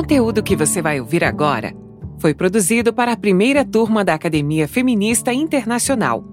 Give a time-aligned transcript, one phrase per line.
[0.00, 1.74] conteúdo que você vai ouvir agora
[2.18, 6.24] foi produzido para a primeira turma da Academia Feminista Internacional,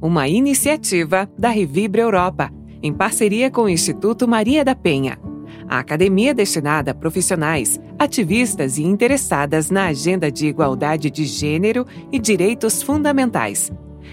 [0.00, 2.50] uma iniciativa da Revibra Europa,
[2.82, 5.20] em parceria com o Instituto Maria da Penha.
[5.68, 11.86] A academia é destinada a profissionais, ativistas e interessadas na agenda de igualdade de gênero
[12.10, 13.70] e direitos fundamentais.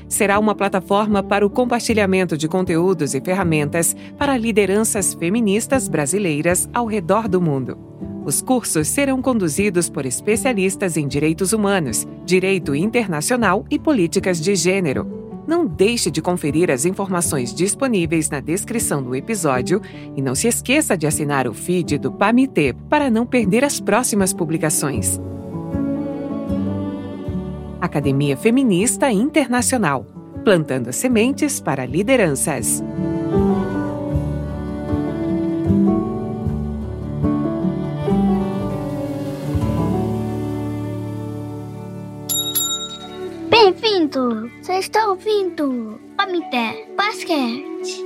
[0.08, 6.86] Será uma plataforma para o compartilhamento de conteúdos e ferramentas para lideranças feministas brasileiras ao
[6.86, 7.90] redor do mundo.
[8.30, 15.42] Os cursos serão conduzidos por especialistas em direitos humanos, direito internacional e políticas de gênero.
[15.48, 19.82] Não deixe de conferir as informações disponíveis na descrição do episódio
[20.16, 24.32] e não se esqueça de assinar o feed do PAMITê para não perder as próximas
[24.32, 25.20] publicações.
[27.82, 30.06] Academia Feminista Internacional
[30.44, 32.84] plantando sementes para lideranças.
[43.82, 44.52] Bem-vindo!
[44.62, 48.04] Você está ouvindo Pamité Basquete.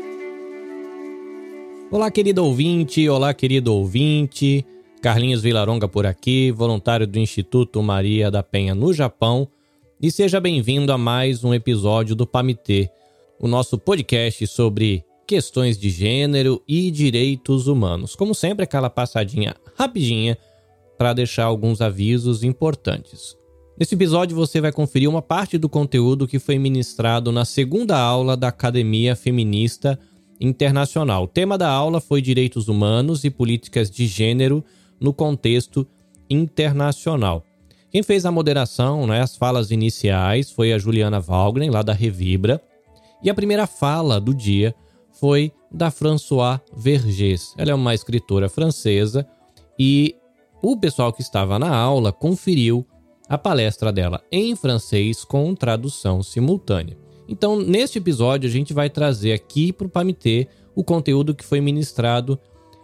[1.90, 4.64] Olá, querido ouvinte, olá, querido ouvinte.
[5.02, 9.48] Carlinhos Vilaronga por aqui, voluntário do Instituto Maria da Penha no Japão.
[10.00, 12.88] E seja bem-vindo a mais um episódio do Pamitê,
[13.40, 18.16] o nosso podcast sobre questões de gênero e direitos humanos.
[18.16, 20.38] Como sempre, aquela passadinha rapidinha
[21.00, 23.36] para deixar alguns avisos importantes.
[23.80, 28.38] Nesse episódio você vai conferir uma parte do conteúdo que foi ministrado na segunda aula
[28.38, 30.00] da Academia Feminista
[30.40, 31.24] Internacional.
[31.24, 34.64] O tema da aula foi Direitos Humanos e Políticas de Gênero
[35.00, 35.88] no Contexto
[36.30, 37.44] Internacional.
[37.90, 42.62] Quem fez a moderação, né, as falas iniciais, foi a Juliana Wagner, lá da Revibra.
[43.24, 44.76] E a primeira fala do dia
[45.12, 47.56] foi da Françoise Vergès.
[47.58, 49.28] Ela é uma escritora francesa
[49.80, 50.16] e
[50.62, 52.86] o pessoal que estava na aula conferiu
[53.28, 56.98] a palestra dela em francês com tradução simultânea.
[57.28, 61.62] Então, neste episódio, a gente vai trazer aqui para o Pamitê o conteúdo que foi
[61.62, 62.40] ministrado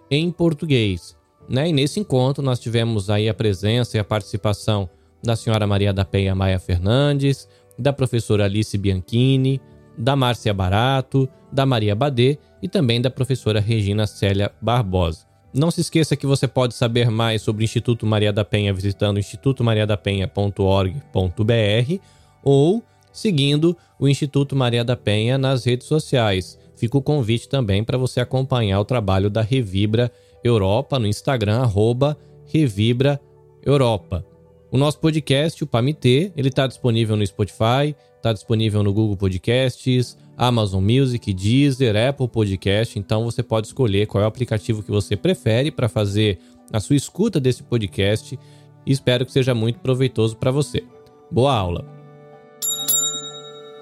[0.09, 1.15] em português.
[1.47, 1.69] Né?
[1.69, 4.89] E nesse encontro nós tivemos aí a presença e a participação
[5.23, 7.47] da senhora Maria da Penha Maia Fernandes,
[7.77, 9.59] da professora Alice Bianchini,
[9.97, 15.28] da Márcia Barato, da Maria Badê e também da professora Regina Célia Barbosa.
[15.53, 19.19] Não se esqueça que você pode saber mais sobre o Instituto Maria da Penha visitando
[19.19, 21.99] institutomariadapenha.org.br
[22.43, 26.59] ou seguindo o Instituto Maria da Penha nas redes sociais.
[26.75, 30.11] Fica o convite também para você acompanhar o trabalho da Revibra
[30.43, 33.19] Europa no Instagram, arroba Revibra
[33.65, 34.23] Europa.
[34.71, 40.15] O nosso podcast, o Pamitê, ele está disponível no Spotify, está disponível no Google Podcasts,
[40.37, 42.99] Amazon Music, Deezer, Apple Podcast.
[42.99, 46.37] Então você pode escolher qual é o aplicativo que você prefere para fazer
[46.71, 48.37] a sua escuta desse podcast.
[48.85, 50.83] E espero que seja muito proveitoso para você.
[51.31, 51.83] Boa aula!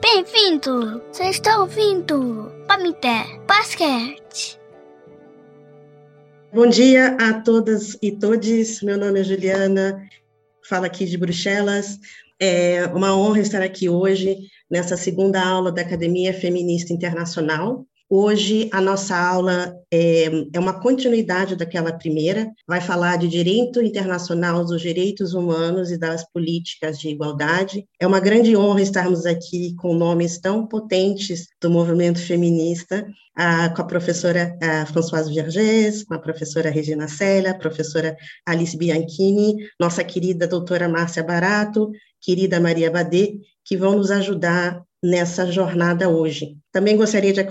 [0.02, 1.02] Bem-vindo!
[1.12, 4.58] Você está ouvindo Pamité Basquete.
[6.53, 8.81] Bom dia a todas e todos.
[8.81, 10.08] Meu nome é Juliana,
[10.67, 11.97] falo aqui de Bruxelas.
[12.39, 14.38] É uma honra estar aqui hoje
[14.69, 17.87] nessa segunda aula da Academia Feminista Internacional.
[18.09, 24.63] Hoje, a nossa aula é, é, uma continuidade daquela primeira, vai falar de direito internacional
[24.63, 27.85] dos direitos humanos e das políticas de igualdade.
[28.00, 33.81] É uma grande honra estarmos aqui com nomes tão potentes do movimento feminista, a, com
[33.81, 38.16] a professora a Françoise Vergès, com a professora Regina Célia, a professora
[38.46, 41.91] Alice Bianchini, nossa querida doutora Márcia Barato,
[42.22, 46.58] querida Maria Badê, que vão nos ajudar nessa jornada hoje.
[46.72, 47.41] Também gostaria de,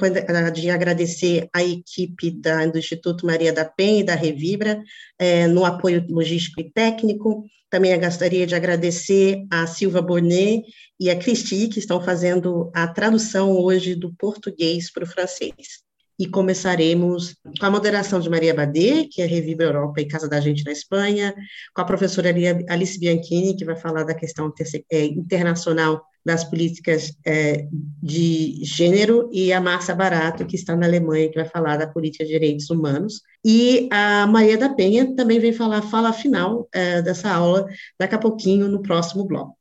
[0.52, 4.82] de agradecer a equipe da, do Instituto Maria da Penha e da Revibra
[5.18, 7.44] é, no apoio logístico e técnico.
[7.70, 10.64] Também gostaria de agradecer a Silva Bonet
[10.98, 15.85] e a Cristi, que estão fazendo a tradução hoje do português para o francês
[16.18, 20.40] e começaremos com a moderação de Maria Badê, que é Reviva Europa e Casa da
[20.40, 21.34] Gente na Espanha,
[21.74, 22.32] com a professora
[22.68, 24.52] Alice Bianchini, que vai falar da questão
[24.90, 27.68] é, internacional das políticas é,
[28.02, 32.24] de gênero, e a Márcia Barato, que está na Alemanha, que vai falar da política
[32.24, 33.20] de direitos humanos.
[33.44, 38.18] E a Maria da Penha também vem falar fala final é, dessa aula daqui a
[38.18, 39.56] pouquinho, no próximo bloco.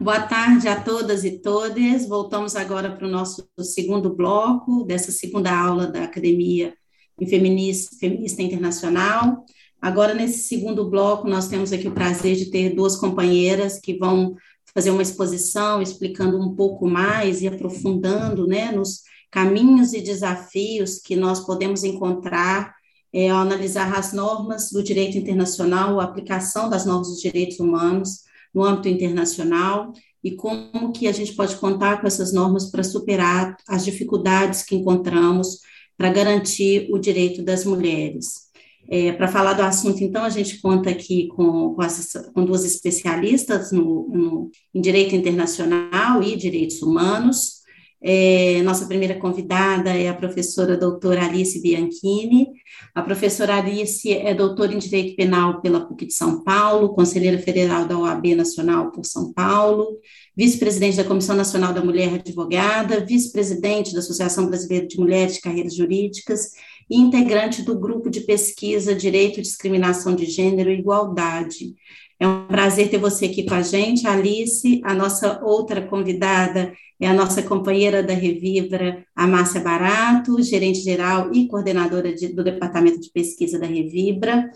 [0.00, 2.06] Boa tarde a todas e todos.
[2.06, 6.72] Voltamos agora para o nosso segundo bloco dessa segunda aula da Academia
[7.28, 9.44] Feminista, Feminista Internacional.
[9.82, 14.36] Agora, nesse segundo bloco, nós temos aqui o prazer de ter duas companheiras que vão
[14.72, 19.02] fazer uma exposição explicando um pouco mais e aprofundando né, nos
[19.32, 22.72] caminhos e desafios que nós podemos encontrar
[23.12, 28.27] é, ao analisar as normas do direito internacional, a aplicação das normas dos direitos humanos
[28.54, 29.92] no âmbito internacional
[30.22, 34.76] e como que a gente pode contar com essas normas para superar as dificuldades que
[34.76, 35.60] encontramos
[35.96, 38.48] para garantir o direito das mulheres.
[38.90, 42.64] É, para falar do assunto, então, a gente conta aqui com, com, as, com duas
[42.64, 47.58] especialistas no, no, em direito internacional e direitos humanos,
[48.00, 52.48] é, nossa primeira convidada é a professora doutora Alice Bianchini.
[52.94, 57.86] A professora Alice é doutora em Direito Penal pela PUC de São Paulo, conselheira federal
[57.86, 59.98] da OAB Nacional por São Paulo,
[60.36, 65.74] vice-presidente da Comissão Nacional da Mulher Advogada, vice-presidente da Associação Brasileira de Mulheres de Carreiras
[65.74, 66.52] Jurídicas
[66.90, 71.74] e integrante do grupo de pesquisa Direito, Discriminação de Gênero e Igualdade.
[72.20, 74.80] É um prazer ter você aqui com a gente, Alice.
[74.84, 81.32] A nossa outra convidada é a nossa companheira da Revibra, a Márcia Barato, gerente geral
[81.32, 84.50] e coordenadora de, do Departamento de Pesquisa da Revibra,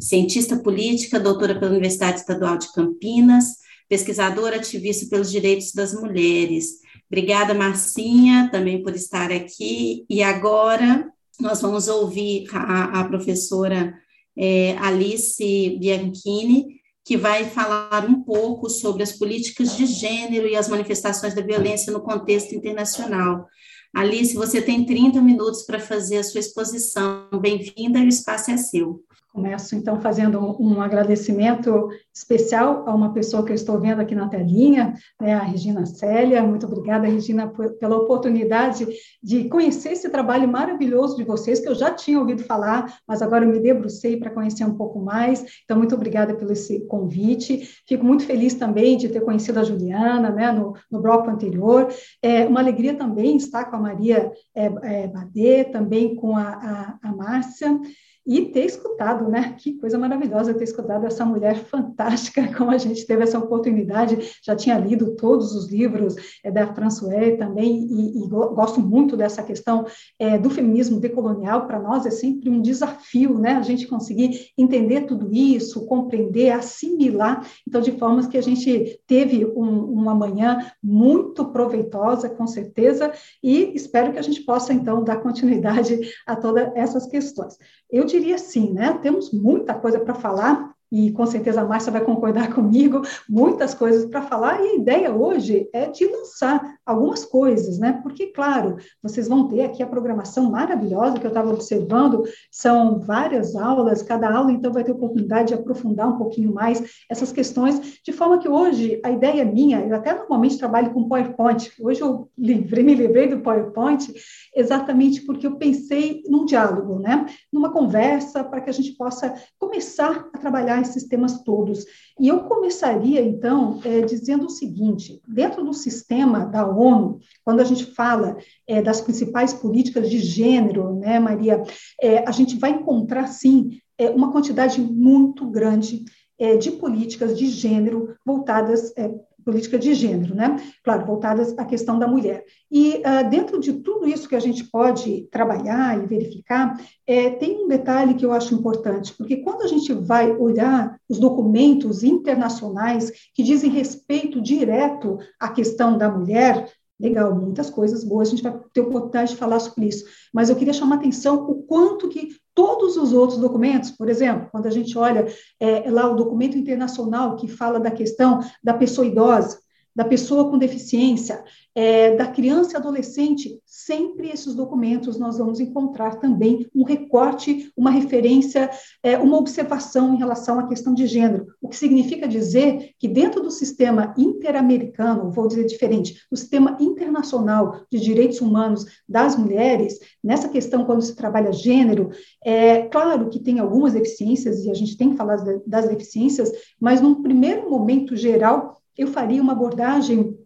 [0.00, 3.56] cientista política, doutora pela Universidade Estadual de Campinas,
[3.88, 6.80] pesquisadora ativista pelos direitos das mulheres.
[7.06, 10.06] Obrigada, Marcinha, também por estar aqui.
[10.08, 11.06] E agora
[11.38, 13.94] nós vamos ouvir a, a professora
[14.36, 20.68] é, Alice Bianchini, que vai falar um pouco sobre as políticas de gênero e as
[20.68, 23.46] manifestações da violência no contexto internacional.
[23.94, 27.28] Alice, você tem 30 minutos para fazer a sua exposição.
[27.40, 29.04] Bem-vinda o espaço é seu.
[29.34, 34.28] Começo, então, fazendo um agradecimento especial a uma pessoa que eu estou vendo aqui na
[34.28, 36.40] telinha, né, a Regina Célia.
[36.40, 38.86] Muito obrigada, Regina, por, pela oportunidade
[39.20, 43.44] de conhecer esse trabalho maravilhoso de vocês, que eu já tinha ouvido falar, mas agora
[43.44, 45.44] eu me debrucei para conhecer um pouco mais.
[45.64, 47.82] Então, muito obrigada pelo esse convite.
[47.88, 51.88] Fico muito feliz também de ter conhecido a Juliana né, no, no bloco anterior.
[52.22, 57.08] É uma alegria também estar com a Maria é, é, Badê, também com a, a,
[57.08, 57.80] a Márcia
[58.26, 59.54] e ter escutado, né?
[59.58, 64.18] Que coisa maravilhosa ter escutado essa mulher fantástica, como a gente teve essa oportunidade.
[64.42, 69.42] Já tinha lido todos os livros é, da Françoise também, e, e, gosto muito dessa
[69.42, 69.84] questão
[70.18, 71.66] é, do feminismo decolonial.
[71.66, 73.52] Para nós é sempre um desafio, né?
[73.52, 77.46] A gente conseguir entender tudo isso, compreender, assimilar.
[77.68, 83.12] Então, de formas que a gente teve um, uma manhã muito proveitosa, com certeza,
[83.42, 87.56] e espero que a gente possa, então, dar continuidade a todas essas questões.
[87.90, 88.98] Eu diria sim, né?
[89.02, 94.04] Temos muita coisa para falar e com certeza a Márcia vai concordar comigo, muitas coisas
[94.06, 98.00] para falar, e a ideia hoje é de lançar algumas coisas, né?
[98.02, 103.56] Porque, claro, vocês vão ter aqui a programação maravilhosa que eu estava observando, são várias
[103.56, 108.12] aulas, cada aula então vai ter oportunidade de aprofundar um pouquinho mais essas questões, de
[108.12, 112.84] forma que hoje a ideia minha, eu até normalmente trabalho com PowerPoint, hoje eu livrei,
[112.84, 114.12] me livrei do PowerPoint,
[114.54, 117.26] exatamente porque eu pensei num diálogo, né?
[117.52, 121.84] Numa conversa para que a gente possa começar a trabalhar esses temas todos.
[122.18, 127.64] E eu começaria, então, é, dizendo o seguinte: dentro do sistema da ONU, quando a
[127.64, 128.36] gente fala
[128.66, 131.62] é, das principais políticas de gênero, né, Maria,
[132.00, 136.04] é, a gente vai encontrar, sim, é, uma quantidade muito grande
[136.38, 139.10] é, de políticas de gênero voltadas é,
[139.44, 140.56] política de gênero, né?
[140.82, 142.44] Claro, voltadas à questão da mulher.
[142.70, 146.76] E uh, dentro de tudo isso que a gente pode trabalhar e verificar,
[147.06, 151.18] é, tem um detalhe que eu acho importante, porque quando a gente vai olhar os
[151.18, 158.30] documentos internacionais que dizem respeito direto à questão da mulher, legal, muitas coisas boas, a
[158.30, 161.62] gente vai ter oportunidade de falar sobre isso, mas eu queria chamar a atenção o
[161.64, 165.26] quanto que todos os outros documentos, por exemplo, quando a gente olha
[165.58, 169.58] é, lá o documento internacional que fala da questão da pessoa idosa,
[169.94, 176.16] da pessoa com deficiência, é, da criança e adolescente, sempre esses documentos nós vamos encontrar
[176.16, 178.70] também um recorte, uma referência,
[179.02, 183.42] é, uma observação em relação à questão de gênero, o que significa dizer que dentro
[183.42, 190.48] do sistema interamericano, vou dizer diferente, do sistema internacional de direitos humanos das mulheres, nessa
[190.48, 192.10] questão quando se trabalha gênero,
[192.44, 195.36] é claro que tem algumas deficiências, e a gente tem que falar
[195.66, 200.36] das deficiências, mas num primeiro momento geral, eu faria uma abordagem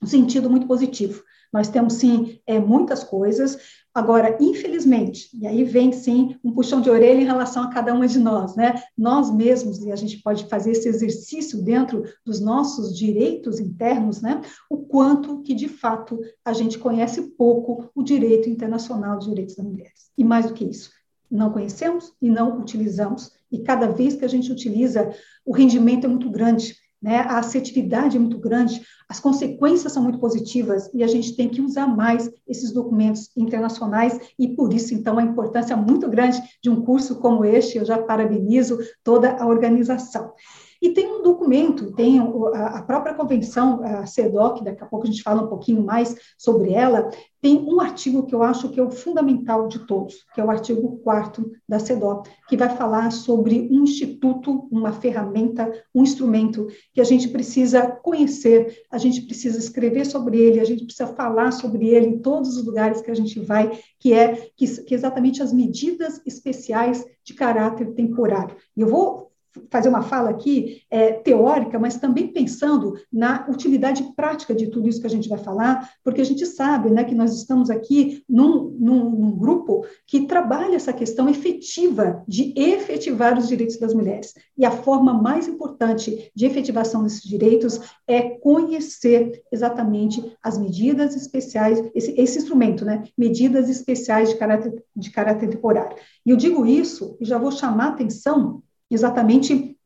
[0.00, 1.22] no sentido muito positivo.
[1.52, 3.58] Nós temos, sim, é, muitas coisas.
[3.94, 8.06] Agora, infelizmente, e aí vem, sim, um puxão de orelha em relação a cada uma
[8.06, 8.82] de nós, né?
[8.96, 14.42] Nós mesmos, e a gente pode fazer esse exercício dentro dos nossos direitos internos, né?
[14.68, 19.66] O quanto que, de fato, a gente conhece pouco o direito internacional de direitos das
[19.66, 20.10] mulheres.
[20.16, 20.90] E mais do que isso,
[21.30, 23.32] não conhecemos e não utilizamos.
[23.50, 25.10] E cada vez que a gente utiliza,
[25.44, 27.18] o rendimento é muito grande né?
[27.20, 31.60] A assertividade é muito grande, as consequências são muito positivas e a gente tem que
[31.60, 36.82] usar mais esses documentos internacionais e por isso então a importância muito grande de um
[36.82, 37.78] curso como este.
[37.78, 40.32] Eu já parabenizo toda a organização.
[40.80, 45.22] E tem um documento, tem a própria convenção, a CEDOC, daqui a pouco a gente
[45.22, 48.90] fala um pouquinho mais sobre ela, tem um artigo que eu acho que é o
[48.90, 53.84] fundamental de todos, que é o artigo 4 da CEDOC, que vai falar sobre um
[53.84, 60.38] instituto, uma ferramenta, um instrumento que a gente precisa conhecer, a gente precisa escrever sobre
[60.38, 63.78] ele, a gente precisa falar sobre ele em todos os lugares que a gente vai,
[64.00, 68.56] que é que, que exatamente as medidas especiais de caráter temporário.
[68.76, 69.27] E eu vou
[69.70, 75.00] fazer uma fala aqui é, teórica, mas também pensando na utilidade prática de tudo isso
[75.00, 78.76] que a gente vai falar, porque a gente sabe né, que nós estamos aqui num,
[78.78, 84.34] num, num grupo que trabalha essa questão efetiva de efetivar os direitos das mulheres.
[84.56, 91.82] E a forma mais importante de efetivação desses direitos é conhecer exatamente as medidas especiais,
[91.94, 95.96] esse, esse instrumento, né, medidas especiais de caráter, de caráter temporário.
[96.24, 99.76] E eu digo isso e já vou chamar a atenção exatamente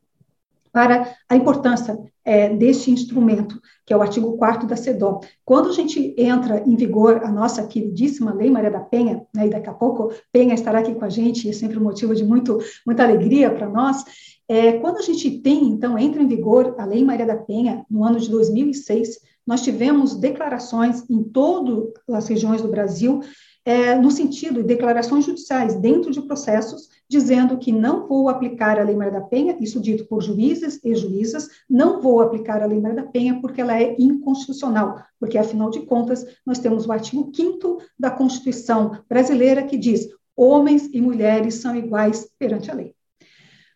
[0.73, 5.21] para a importância é, deste instrumento, que é o artigo 4 da CEDO.
[5.45, 9.51] Quando a gente entra em vigor a nossa queridíssima Lei Maria da Penha, né, e
[9.51, 12.59] daqui a pouco Penha estará aqui com a gente, é sempre um motivo de muito,
[12.87, 14.05] muita alegria para nós,
[14.49, 18.05] é, quando a gente tem, então, entra em vigor a Lei Maria da Penha, no
[18.05, 23.21] ano de 2006, nós tivemos declarações em todas as regiões do Brasil,
[23.65, 28.85] é, no sentido de declarações judiciais dentro de processos, dizendo que não vou aplicar a
[28.85, 32.81] Lei Maria da Penha, isso dito por juízes e juízas, não vou aplicar a Lei
[32.81, 37.31] Maria da Penha porque ela é inconstitucional, porque, afinal de contas, nós temos o artigo
[37.31, 42.95] 5 da Constituição brasileira que diz: homens e mulheres são iguais perante a lei.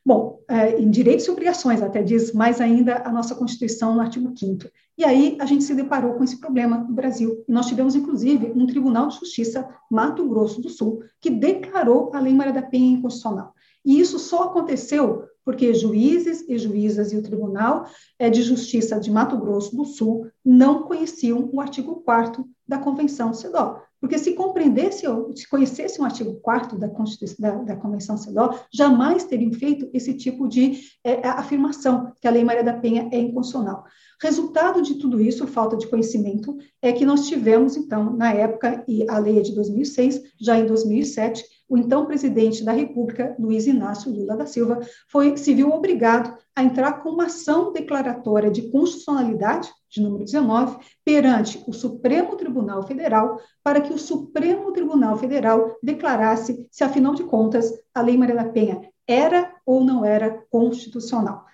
[0.06, 4.32] Bom, é, em direitos e obrigações, até diz mais ainda a nossa Constituição no artigo
[4.38, 7.44] 5 E aí a gente se deparou com esse problema no Brasil.
[7.48, 12.32] Nós tivemos, inclusive, um Tribunal de Justiça, Mato Grosso do Sul, que declarou a Lei
[12.32, 13.52] Maria da Penha inconstitucional.
[13.84, 17.86] E isso só aconteceu porque juízes e juízas e o Tribunal
[18.16, 23.34] é, de Justiça de Mato Grosso do Sul não conheciam o artigo 4 da Convenção
[23.34, 23.82] CEDAW.
[24.00, 29.52] Porque se compreendesse, se conhecesse um artigo 4 da, da, da, Convenção CEDAW, jamais teriam
[29.52, 33.84] feito esse tipo de é, afirmação, que a Lei Maria da Penha é inconstitucional.
[34.20, 39.08] Resultado de tudo isso, falta de conhecimento, é que nós tivemos, então, na época, e
[39.08, 44.10] a lei é de 2006, já em 2007, o então presidente da República, Luiz Inácio
[44.10, 49.70] Lula da Silva, foi, se viu obrigado a entrar com uma ação declaratória de constitucionalidade,
[49.90, 56.66] de número 19, perante o Supremo Tribunal Federal, para que o Supremo Tribunal Federal declarasse
[56.70, 61.44] se, afinal de contas, a Lei Maria da Penha era ou não era constitucional.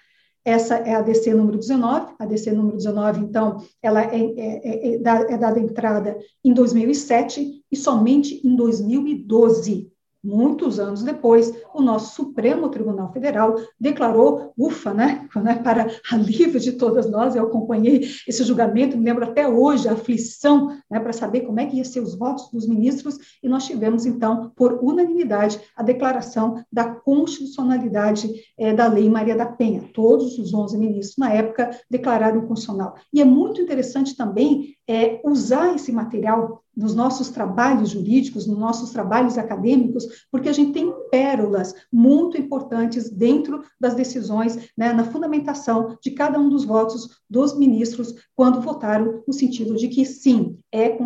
[0.45, 2.15] Essa é a DC número 19.
[2.19, 4.99] A DC número 19, então, ela é, é, é, é
[5.37, 9.92] dada entrada em 2007 e somente em 2012
[10.23, 16.73] muitos anos depois, o nosso Supremo Tribunal Federal declarou, ufa, né, né, para alívio de
[16.73, 21.41] todas nós, eu acompanhei esse julgamento, me lembro até hoje a aflição, né, para saber
[21.41, 25.61] como é que ia ser os votos dos ministros, e nós tivemos, então, por unanimidade,
[25.77, 29.89] a declaração da constitucionalidade é, da Lei Maria da Penha.
[29.93, 32.95] Todos os 11 ministros, na época, declararam constitucional.
[33.13, 38.91] E é muito interessante também é, usar esse material nos nossos trabalhos jurídicos, nos nossos
[38.91, 45.99] trabalhos acadêmicos, porque a gente tem pérolas muito importantes dentro das decisões, né, na fundamentação
[46.03, 50.97] de cada um dos votos dos ministros quando votaram no sentido de que sim, é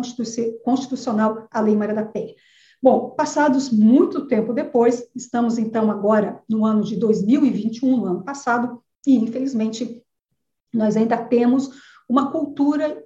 [0.63, 2.33] constitucional a Lei Maria da Penha.
[2.81, 8.81] Bom, passados muito tempo depois, estamos então agora no ano de 2021, no ano passado,
[9.05, 10.03] e infelizmente
[10.73, 11.71] nós ainda temos
[12.07, 13.03] uma cultura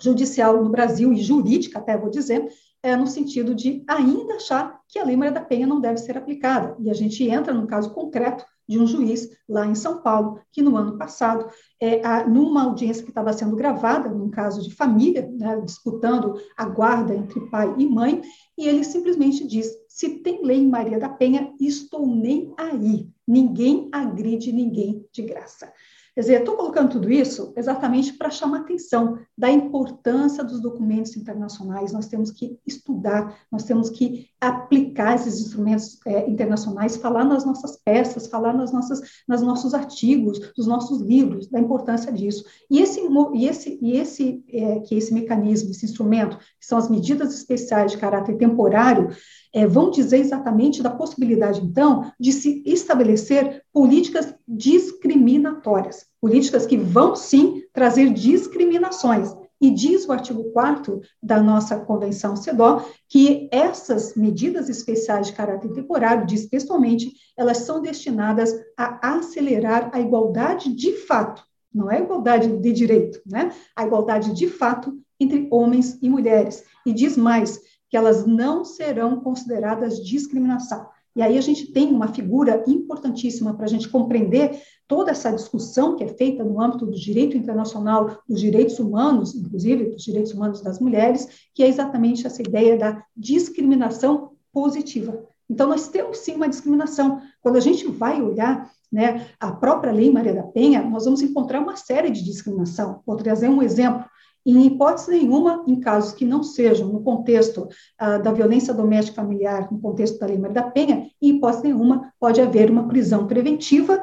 [0.00, 2.48] judicial no Brasil, e jurídica até vou dizer,
[2.82, 6.16] é no sentido de ainda achar que a Lei Maria da Penha não deve ser
[6.16, 6.76] aplicada.
[6.80, 10.62] E a gente entra num caso concreto de um juiz lá em São Paulo, que
[10.62, 15.28] no ano passado, é, a, numa audiência que estava sendo gravada, num caso de família,
[15.38, 18.22] né, disputando a guarda entre pai e mãe,
[18.56, 23.08] e ele simplesmente diz: se tem lei Maria da Penha, estou nem aí.
[23.26, 25.72] Ninguém agride ninguém de graça.
[26.14, 31.92] Quer dizer, estou colocando tudo isso exatamente para chamar atenção da importância dos documentos internacionais.
[31.92, 37.76] Nós temos que estudar, nós temos que aplicar esses instrumentos é, internacionais, falar nas nossas
[37.76, 42.44] peças, falar nas nossas, nos nossos artigos, nos nossos livros, da importância disso.
[42.68, 43.00] E esse,
[43.34, 47.92] e esse, e esse é, que esse mecanismo, esse instrumento, que são as medidas especiais
[47.92, 49.10] de caráter temporário,
[49.52, 57.14] é, vão dizer exatamente da possibilidade, então, de se estabelecer políticas discriminatórias, políticas que vão
[57.14, 59.34] sim trazer discriminações.
[59.60, 65.70] E diz o artigo 4 da nossa Convenção CEDAW que essas medidas especiais de caráter
[65.72, 72.56] temporário, diz textualmente, elas são destinadas a acelerar a igualdade de fato, não é igualdade
[72.56, 73.52] de direito, né?
[73.76, 76.64] A igualdade de fato entre homens e mulheres.
[76.86, 77.60] E diz mais
[77.90, 80.88] que elas não serão consideradas discriminação.
[81.20, 84.58] E aí a gente tem uma figura importantíssima para a gente compreender
[84.88, 89.90] toda essa discussão que é feita no âmbito do direito internacional, dos direitos humanos, inclusive
[89.90, 95.22] dos direitos humanos das mulheres, que é exatamente essa ideia da discriminação positiva.
[95.50, 97.20] Então, nós temos sim uma discriminação.
[97.42, 101.60] Quando a gente vai olhar né, a própria Lei Maria da Penha, nós vamos encontrar
[101.60, 103.02] uma série de discriminação.
[103.04, 104.06] Vou trazer um exemplo.
[104.50, 109.70] Em hipótese nenhuma, em casos que não sejam no contexto ah, da violência doméstica familiar,
[109.70, 114.00] no contexto da Lei Maria da Penha, em hipótese nenhuma pode haver uma prisão preventiva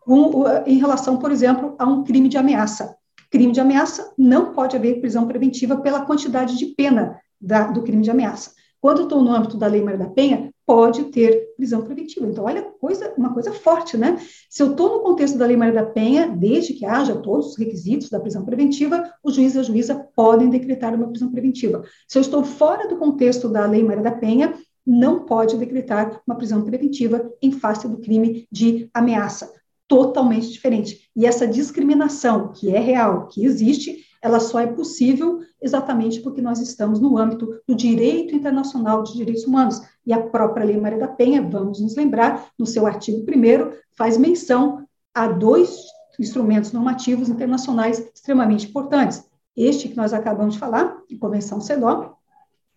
[0.00, 2.96] com, em relação, por exemplo, a um crime de ameaça.
[3.30, 8.02] Crime de ameaça não pode haver prisão preventiva pela quantidade de pena da, do crime
[8.02, 8.52] de ameaça.
[8.80, 12.26] Quando estou no âmbito da Lei Maria da Penha, pode ter prisão preventiva.
[12.26, 14.18] Então, olha, coisa, uma coisa forte, né?
[14.48, 17.56] Se eu estou no contexto da Lei Maria da Penha, desde que haja todos os
[17.56, 21.84] requisitos da prisão preventiva, o juiz e a juíza podem decretar uma prisão preventiva.
[22.08, 24.54] Se eu estou fora do contexto da Lei Maria da Penha,
[24.86, 29.52] não pode decretar uma prisão preventiva em face do crime de ameaça.
[29.86, 31.10] Totalmente diferente.
[31.14, 36.58] E essa discriminação, que é real, que existe, ela só é possível exatamente porque nós
[36.58, 39.82] estamos no âmbito do direito internacional de direitos humanos.
[40.06, 44.16] E a própria Lei Maria da Penha, vamos nos lembrar, no seu artigo 1 faz
[44.16, 45.76] menção a dois
[46.18, 49.22] instrumentos normativos internacionais extremamente importantes.
[49.54, 52.16] Este que nós acabamos de falar, a Convenção CEDAW,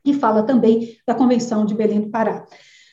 [0.04, 2.46] e fala também da Convenção de Belém do Pará.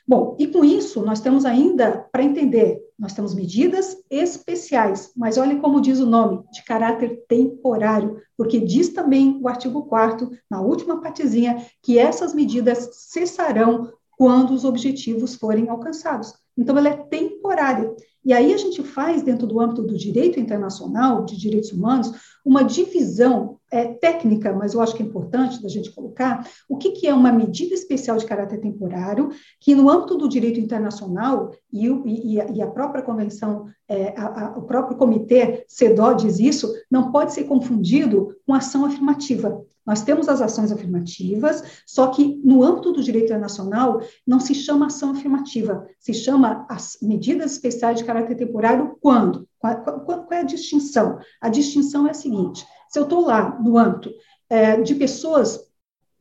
[0.06, 5.60] Bom, e com isso, nós temos ainda, para entender, nós temos medidas especiais, mas olhe
[5.60, 11.00] como diz o nome, de caráter temporário, porque diz também o artigo 4 na última
[11.00, 16.34] partezinha, que essas medidas cessarão quando os objetivos forem alcançados.
[16.56, 17.94] Então, ela é temporária.
[18.24, 22.12] E aí a gente faz, dentro do âmbito do direito internacional, de direitos humanos,
[22.44, 26.92] uma divisão é, técnica, mas eu acho que é importante da gente colocar, o que,
[26.92, 31.86] que é uma medida especial de caráter temporário, que no âmbito do direito internacional, e,
[31.86, 37.10] e, e a própria convenção, é, a, a, o próprio comitê CEDO diz isso, não
[37.10, 39.64] pode ser confundido com ação afirmativa.
[39.86, 44.86] Nós temos as ações afirmativas, só que no âmbito do direito internacional não se chama
[44.86, 49.48] ação afirmativa, se chama as medidas especiais de caráter temporário quando?
[49.58, 51.18] Qual, qual, qual é a distinção?
[51.40, 54.10] A distinção é a seguinte: se eu estou lá no âmbito
[54.48, 55.60] é, de pessoas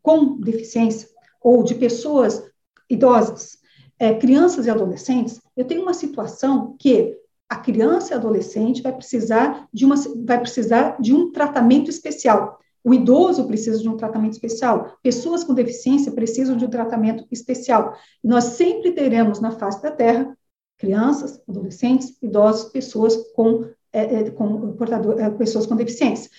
[0.01, 1.07] com deficiência
[1.41, 2.43] ou de pessoas
[2.89, 3.57] idosas,
[3.99, 7.17] é, crianças e adolescentes, eu tenho uma situação que
[7.49, 12.59] a criança e adolescente vai precisar de uma vai precisar de um tratamento especial.
[12.83, 17.95] O idoso precisa de um tratamento especial, pessoas com deficiência precisam de um tratamento especial.
[18.21, 20.35] Nós sempre teremos na face da Terra
[20.83, 26.29] crianças, adolescentes, idosos, pessoas com, é, é, com portador, é, pessoas com deficiência.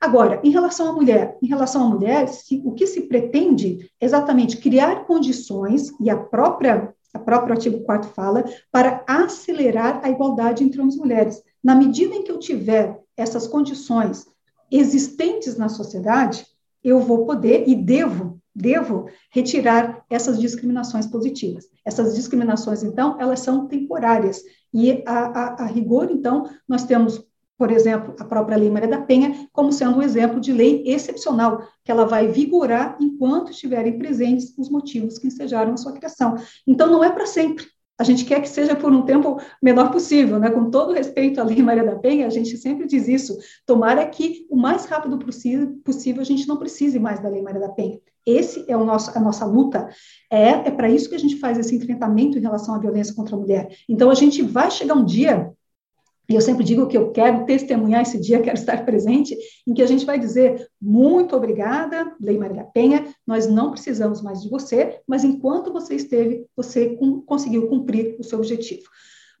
[0.00, 4.06] Agora, em relação à mulher, em relação à mulher, se, o que se pretende é
[4.06, 10.64] exatamente criar condições, e a própria, a própria artigo 4 fala, para acelerar a igualdade
[10.64, 11.42] entre homens e mulheres.
[11.62, 14.24] Na medida em que eu tiver essas condições
[14.70, 16.46] existentes na sociedade,
[16.82, 21.66] eu vou poder e devo, devo retirar essas discriminações positivas.
[21.84, 24.42] Essas discriminações, então, elas são temporárias.
[24.72, 27.24] E, a, a, a rigor, então, nós temos,
[27.58, 31.66] por exemplo, a própria Lei Maria da Penha como sendo um exemplo de lei excepcional,
[31.84, 36.34] que ela vai vigorar enquanto estiverem presentes os motivos que ensejaram a sua criação.
[36.66, 37.66] Então, não é para sempre
[38.00, 40.48] a gente quer que seja por um tempo menor possível, né?
[40.48, 43.36] Com todo respeito à Lei Maria da Penha, a gente sempre diz isso.
[43.66, 47.68] Tomara que o mais rápido possível a gente não precise mais da Lei Maria da
[47.68, 48.00] Penha.
[48.26, 49.88] Esse é o nosso, a nossa luta.
[50.30, 53.34] É, é para isso que a gente faz esse enfrentamento em relação à violência contra
[53.34, 53.68] a mulher.
[53.88, 55.52] Então, a gente vai chegar um dia
[56.30, 59.82] e eu sempre digo que eu quero testemunhar esse dia, quero estar presente, em que
[59.82, 65.00] a gente vai dizer muito obrigada, Lei Maria Penha, nós não precisamos mais de você,
[65.08, 68.84] mas enquanto você esteve, você conseguiu cumprir o seu objetivo.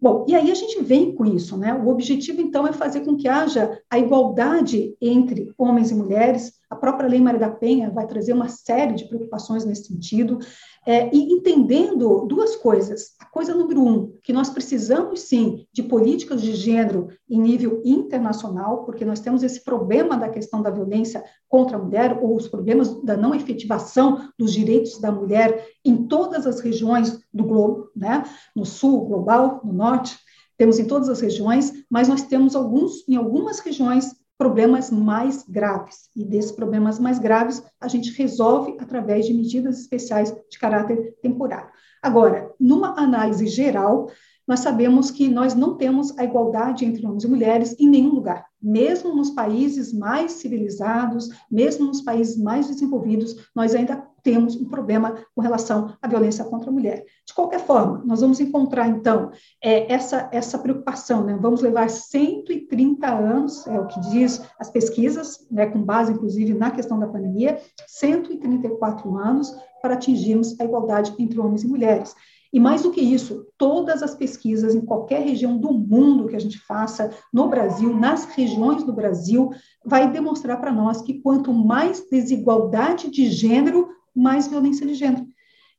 [0.00, 1.74] Bom, e aí a gente vem com isso, né?
[1.74, 6.54] O objetivo, então, é fazer com que haja a igualdade entre homens e mulheres.
[6.70, 10.38] A própria Lei Maria da Penha vai trazer uma série de preocupações nesse sentido.
[10.86, 13.14] É, e entendendo duas coisas.
[13.20, 18.84] A coisa número um, que nós precisamos sim de políticas de gênero em nível internacional,
[18.84, 23.02] porque nós temos esse problema da questão da violência contra a mulher, ou os problemas
[23.02, 28.24] da não efetivação dos direitos da mulher em todas as regiões do globo, né?
[28.56, 30.18] no sul global, no norte.
[30.56, 36.08] temos em todas as regiões, mas nós temos alguns, em algumas regiões, problemas mais graves.
[36.16, 41.68] E desses problemas mais graves, a gente resolve através de medidas especiais de caráter temporário.
[42.02, 44.08] Agora, numa análise geral,
[44.48, 48.46] nós sabemos que nós não temos a igualdade entre homens e mulheres em nenhum lugar.
[48.62, 55.14] Mesmo nos países mais civilizados, mesmo nos países mais desenvolvidos, nós ainda temos um problema
[55.34, 57.04] com relação à violência contra a mulher.
[57.26, 59.30] De qualquer forma, nós vamos encontrar, então,
[59.62, 61.38] é, essa, essa preocupação, né?
[61.40, 66.70] Vamos levar 130 anos, é o que diz as pesquisas, né, com base, inclusive, na
[66.70, 72.14] questão da pandemia, 134 anos para atingirmos a igualdade entre homens e mulheres.
[72.52, 76.40] E mais do que isso, todas as pesquisas em qualquer região do mundo que a
[76.40, 79.50] gente faça, no Brasil, nas regiões do Brasil,
[79.84, 85.26] vai demonstrar para nós que quanto mais desigualdade de gênero, mais violência de gênero.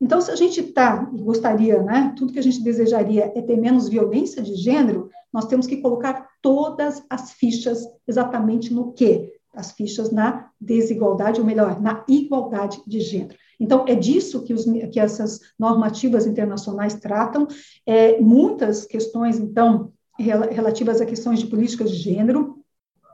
[0.01, 3.87] Então, se a gente está gostaria, né, tudo que a gente desejaria é ter menos
[3.87, 9.31] violência de gênero, nós temos que colocar todas as fichas exatamente no quê?
[9.53, 13.37] As fichas na desigualdade, ou melhor, na igualdade de gênero.
[13.59, 17.47] Então, é disso que, os, que essas normativas internacionais tratam.
[17.85, 22.60] É, muitas questões, então, relativas a questões de políticas de gênero,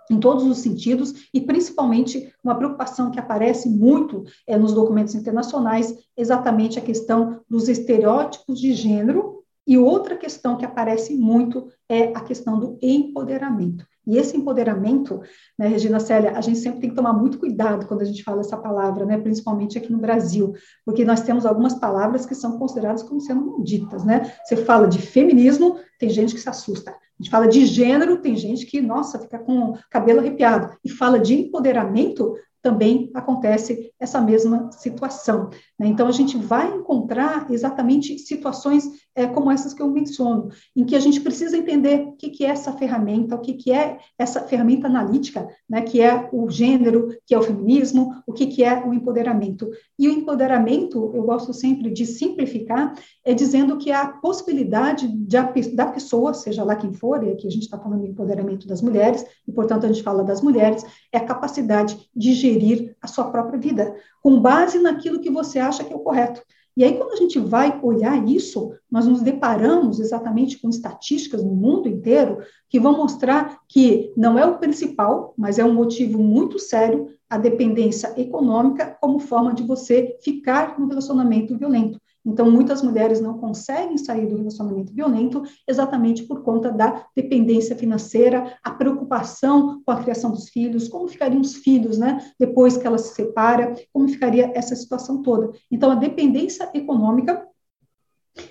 [0.10, 5.94] em todos os sentidos, e principalmente uma preocupação que aparece muito é, nos documentos internacionais,
[6.16, 12.22] exatamente a questão dos estereótipos de gênero, e outra questão que aparece muito é a
[12.22, 13.86] questão do empoderamento.
[14.08, 15.20] E esse empoderamento,
[15.60, 18.40] né, Regina Célia, a gente sempre tem que tomar muito cuidado quando a gente fala
[18.40, 20.54] essa palavra, né, principalmente aqui no Brasil,
[20.86, 24.32] porque nós temos algumas palavras que são consideradas como sendo malditas, né?
[24.46, 26.96] Você fala de feminismo, tem gente que se assusta.
[27.20, 30.78] A gente fala de gênero, tem gente que, nossa, fica com o cabelo arrepiado.
[30.84, 35.50] E fala de empoderamento, também acontece essa mesma situação.
[35.80, 35.88] Né?
[35.88, 38.86] Então, a gente vai encontrar exatamente situações
[39.18, 42.46] é, como essas que eu menciono, em que a gente precisa entender o que, que
[42.46, 47.10] é essa ferramenta, o que, que é essa ferramenta analítica, né, que é o gênero,
[47.26, 49.72] que é o feminismo, o que, que é o empoderamento.
[49.98, 52.94] E o empoderamento, eu gosto sempre de simplificar,
[53.26, 55.38] é dizendo que a possibilidade de
[55.74, 58.84] da pessoa, seja lá quem for, e aqui a gente está falando do empoderamento das
[58.84, 63.32] mulheres, e portanto a gente fala das mulheres, é a capacidade de gerir a sua
[63.32, 66.42] própria vida, com base naquilo que você acha que é o correto.
[66.78, 71.56] E aí, quando a gente vai olhar isso, nós nos deparamos exatamente com estatísticas no
[71.56, 72.38] mundo inteiro
[72.70, 77.36] que vão mostrar que não é o principal, mas é um motivo muito sério a
[77.40, 82.00] dependência econômica como forma de você ficar no relacionamento violento.
[82.28, 88.58] Então, muitas mulheres não conseguem sair do relacionamento violento exatamente por conta da dependência financeira,
[88.62, 92.98] a preocupação com a criação dos filhos, como ficariam os filhos, né, depois que ela
[92.98, 95.52] se separa, como ficaria essa situação toda.
[95.72, 97.48] Então, a dependência econômica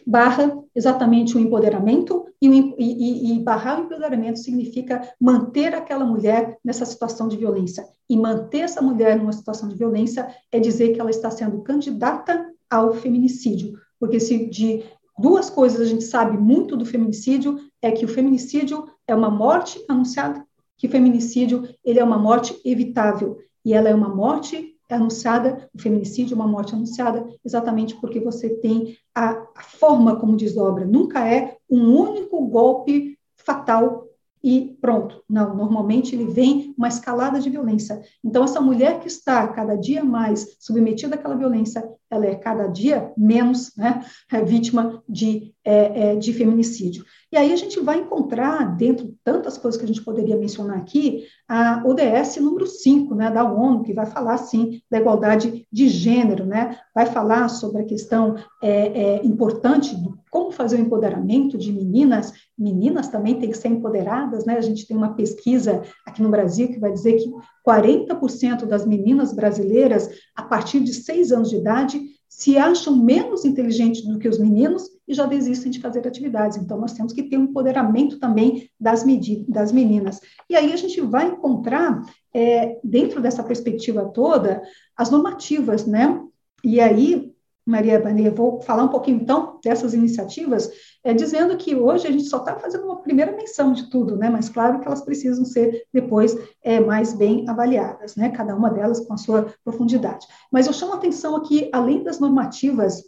[0.07, 6.59] barra exatamente o empoderamento, e, o, e, e, barrar o empoderamento significa manter aquela mulher
[6.65, 7.87] nessa situação de violência.
[8.09, 12.47] E manter essa mulher numa situação de violência é dizer que ela está sendo candidata
[12.71, 14.85] ao feminicídio, porque se de
[15.19, 19.83] duas coisas a gente sabe muito do feminicídio é que o feminicídio é uma morte
[19.89, 20.45] anunciada,
[20.77, 23.39] que o feminicídio ele é uma morte evitável.
[23.65, 28.51] E ela é uma morte anunciada, o feminicídio é uma morte anunciada, exatamente porque você
[28.51, 34.06] tem a, a forma como desdobra, nunca é um único golpe fatal
[34.43, 35.23] e pronto.
[35.29, 38.01] Não, normalmente ele vem uma escalada de violência.
[38.25, 43.13] Então, essa mulher que está cada dia mais submetida àquela violência, ela é cada dia
[43.17, 44.05] menos né,
[44.45, 47.05] vítima de, é, é, de feminicídio.
[47.33, 50.79] E aí a gente vai encontrar, dentro de tantas coisas que a gente poderia mencionar
[50.79, 55.89] aqui, a ODS número 5, né, da ONU, que vai falar, sim, da igualdade de
[55.89, 61.57] gênero, né, vai falar sobre a questão é, é, importante do como fazer o empoderamento
[61.57, 64.59] de meninas, meninas também têm que ser empoderadas, né?
[64.59, 67.33] A gente tem uma pesquisa aqui no Brasil que vai dizer que
[67.67, 74.03] 40% das meninas brasileiras, a partir de seis anos de idade, se acham menos inteligentes
[74.03, 76.59] do que os meninos e já desistem de fazer atividades.
[76.59, 79.03] Então, nós temos que ter um empoderamento também das,
[79.49, 80.21] das meninas.
[80.47, 82.03] E aí a gente vai encontrar,
[82.35, 84.61] é, dentro dessa perspectiva toda,
[84.95, 86.23] as normativas, né?
[86.63, 87.33] E aí
[87.67, 90.71] Maria Banê, vou falar um pouquinho então dessas iniciativas,
[91.03, 94.31] é, dizendo que hoje a gente só está fazendo uma primeira menção de tudo, né?
[94.31, 98.31] Mas claro que elas precisam ser depois é, mais bem avaliadas, né?
[98.31, 100.25] Cada uma delas com a sua profundidade.
[100.53, 103.03] Mas eu chamo a atenção aqui, além das normativas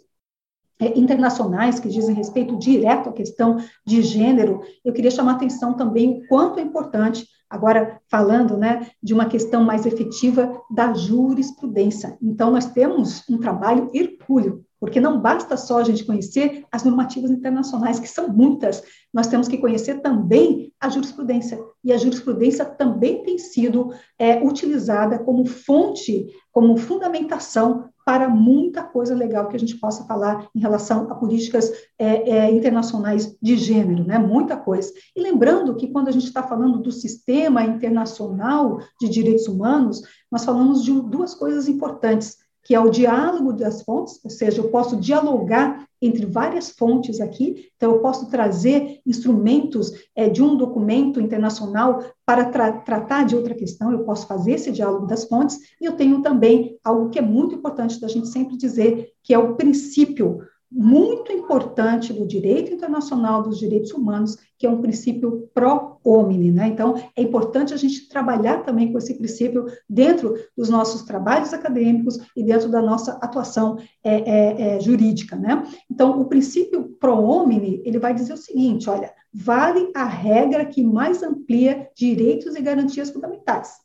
[0.81, 5.75] é, internacionais que dizem respeito direto à questão de gênero, eu queria chamar a atenção
[5.75, 12.17] também o quanto é importante Agora, falando né, de uma questão mais efetiva da jurisprudência.
[12.21, 17.31] Então, nós temos um trabalho hercúleo porque não basta só a gente conhecer as normativas
[17.31, 18.83] internacionais, que são muitas,
[19.13, 25.19] nós temos que conhecer também a jurisprudência, e a jurisprudência também tem sido é, utilizada
[25.19, 31.13] como fonte, como fundamentação para muita coisa legal que a gente possa falar em relação
[31.13, 34.19] a políticas é, é, internacionais de gênero, né?
[34.19, 34.91] Muita coisa.
[35.15, 40.01] E lembrando que quando a gente está falando do sistema internacional de direitos humanos,
[40.33, 42.39] nós falamos de duas coisas importantes
[42.69, 47.71] que é o diálogo das fontes, ou seja, eu posso dialogar entre várias fontes aqui,
[47.75, 53.55] então eu posso trazer instrumentos é, de um documento internacional para tra tratar de outra
[53.55, 57.23] questão, eu posso fazer esse diálogo das fontes, e eu tenho também algo que é
[57.23, 60.39] muito importante da gente sempre dizer, que é o princípio
[60.71, 66.53] muito importante do direito internacional dos direitos humanos, que é um princípio pró-homine.
[66.53, 66.69] Né?
[66.69, 72.19] Então, é importante a gente trabalhar também com esse princípio dentro dos nossos trabalhos acadêmicos
[72.37, 75.37] e dentro da nossa atuação é, é, é, jurídica.
[75.37, 75.63] Né?
[75.91, 81.23] Então, o princípio pró-homine, ele vai dizer o seguinte, olha, vale a regra que mais
[81.23, 83.77] amplia direitos e garantias fundamentais.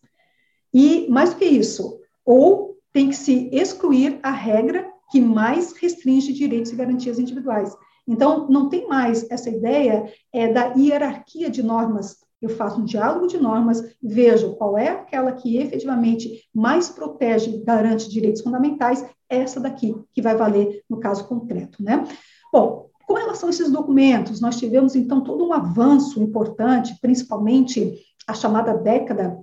[0.74, 6.34] E, mais do que isso, ou tem que se excluir a regra que mais restringe
[6.34, 7.78] direitos e garantias individuais.
[8.08, 12.18] Então, não tem mais essa ideia é, da hierarquia de normas.
[12.42, 17.64] Eu faço um diálogo de normas, vejo qual é aquela que efetivamente mais protege e
[17.64, 21.84] garante direitos fundamentais, essa daqui, que vai valer no caso concreto.
[21.84, 22.04] Né?
[22.52, 28.34] Bom, com relação a esses documentos, nós tivemos, então, todo um avanço importante, principalmente a
[28.34, 29.38] chamada década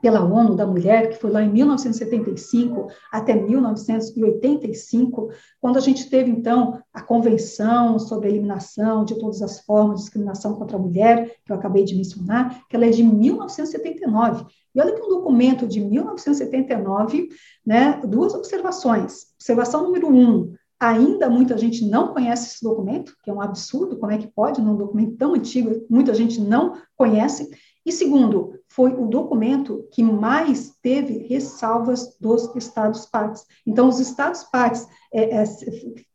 [0.00, 6.30] pela ONU da Mulher, que foi lá em 1975 até 1985, quando a gente teve,
[6.30, 11.36] então, a Convenção sobre a Eliminação de Todas as Formas de Discriminação contra a Mulher,
[11.44, 14.46] que eu acabei de mencionar, que ela é de 1979.
[14.74, 17.28] E olha que um documento de 1979,
[17.66, 19.26] né, duas observações.
[19.36, 24.12] Observação número um, Ainda muita gente não conhece esse documento, que é um absurdo, como
[24.12, 27.50] é que pode, num documento tão antigo, muita gente não conhece.
[27.84, 33.44] E segundo, foi o documento que mais teve ressalvas dos Estados-partes.
[33.66, 35.44] Então, os Estados-partes é, é,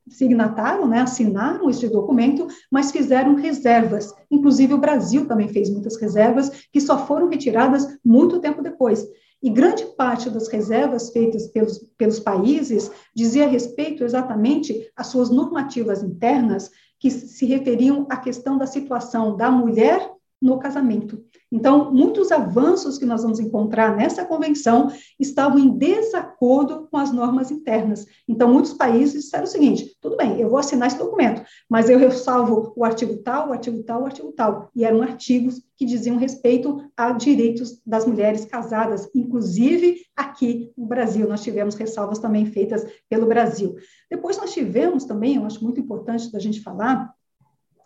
[0.07, 4.13] signataram, né, assinaram este documento, mas fizeram reservas.
[4.31, 9.05] Inclusive, o Brasil também fez muitas reservas, que só foram retiradas muito tempo depois.
[9.43, 16.01] E grande parte das reservas feitas pelos, pelos países dizia respeito exatamente às suas normativas
[16.01, 21.23] internas, que se referiam à questão da situação da mulher no casamento.
[21.51, 27.51] Então, muitos avanços que nós vamos encontrar nessa convenção estavam em desacordo com as normas
[27.51, 28.05] internas.
[28.27, 31.97] Então, muitos países disseram o seguinte: tudo bem, eu vou assinar esse documento, mas eu
[31.97, 34.69] ressalvo o artigo tal, o artigo tal, o artigo tal.
[34.75, 41.27] E eram artigos que diziam respeito a direitos das mulheres casadas, inclusive aqui no Brasil.
[41.27, 43.75] Nós tivemos ressalvas também feitas pelo Brasil.
[44.09, 47.13] Depois, nós tivemos também, eu acho muito importante da gente falar,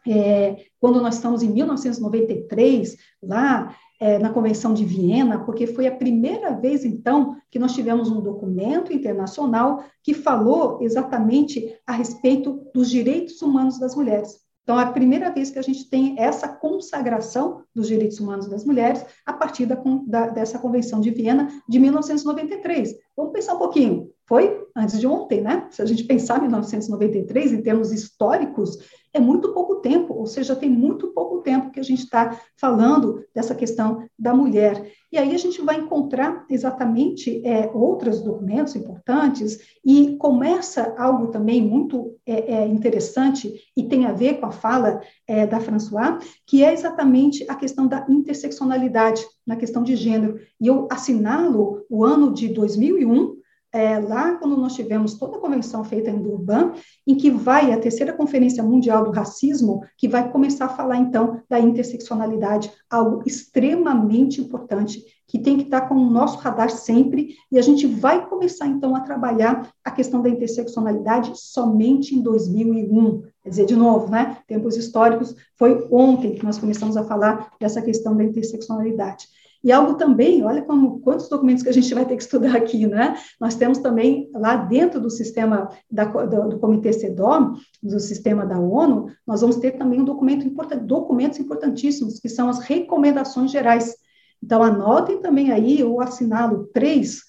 [0.07, 5.95] é, quando nós estamos em 1993, lá é, na Convenção de Viena, porque foi a
[5.95, 12.89] primeira vez, então, que nós tivemos um documento internacional que falou exatamente a respeito dos
[12.89, 14.39] direitos humanos das mulheres.
[14.63, 18.63] Então, é a primeira vez que a gente tem essa consagração dos direitos humanos das
[18.63, 22.95] mulheres a partir da, da, dessa Convenção de Viena de 1993.
[23.17, 24.12] Vamos pensar um pouquinho.
[24.29, 25.67] Foi antes de ontem, né?
[25.71, 28.77] Se a gente pensar em 1993, em termos históricos,
[29.11, 33.25] é muito pouco tempo, ou seja, tem muito pouco tempo que a gente está falando
[33.33, 34.91] dessa questão da mulher.
[35.11, 41.59] E aí a gente vai encontrar exatamente é, outros documentos importantes e começa algo também
[41.59, 46.63] muito é, é, interessante e tem a ver com a fala é, da François, que
[46.63, 50.39] é exatamente a questão da interseccionalidade na questão de gênero.
[50.61, 53.38] E eu assinalo o ano de 2001
[53.71, 56.73] é, lá quando nós tivemos toda a convenção feita em Durban,
[57.05, 61.41] em que vai a terceira conferência mundial do racismo, que vai começar a falar então
[61.47, 67.60] da interseccionalidade, algo extremamente importante que tem que estar com o nosso radar sempre, e
[67.60, 73.21] a gente vai começar então a trabalhar a questão da interseccionalidade somente em 2001.
[73.43, 74.39] Quer dizer, de novo, né?
[74.47, 79.27] Tempos históricos, foi ontem que nós começamos a falar dessa questão da interseccionalidade.
[79.63, 82.88] E algo também, olha como, quantos documentos que a gente vai ter que estudar aqui,
[82.88, 83.17] né?
[83.39, 88.58] Nós temos também lá dentro do sistema da, do, do Comitê CEDOM, do sistema da
[88.58, 93.95] ONU, nós vamos ter também um documento importante, documentos importantíssimos, que são as recomendações gerais.
[94.41, 97.24] Então, anotem também aí, ou assinalo três,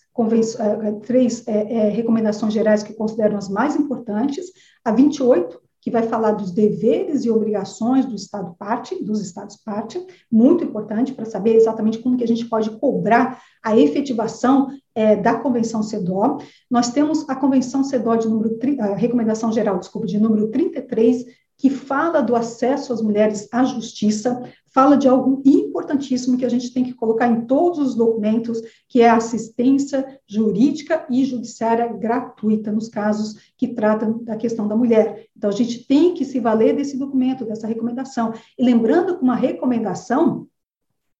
[0.58, 4.46] eh, três é, é, recomendações gerais que consideram as mais importantes,
[4.84, 10.04] a 28, que vai falar dos deveres e obrigações do Estado parte, dos Estados parte,
[10.30, 15.34] muito importante para saber exatamente como que a gente pode cobrar a efetivação é, da
[15.34, 16.38] Convenção CEDO.
[16.70, 21.24] Nós temos a Convenção CEDO de número, a recomendação geral, desculpa, de número 33,
[21.60, 24.42] que fala do acesso às mulheres à justiça,
[24.72, 29.02] fala de algo importantíssimo que a gente tem que colocar em todos os documentos, que
[29.02, 35.26] é a assistência jurídica e judiciária gratuita nos casos que tratam da questão da mulher.
[35.36, 38.32] Então, a gente tem que se valer desse documento, dessa recomendação.
[38.58, 40.48] E lembrando que uma recomendação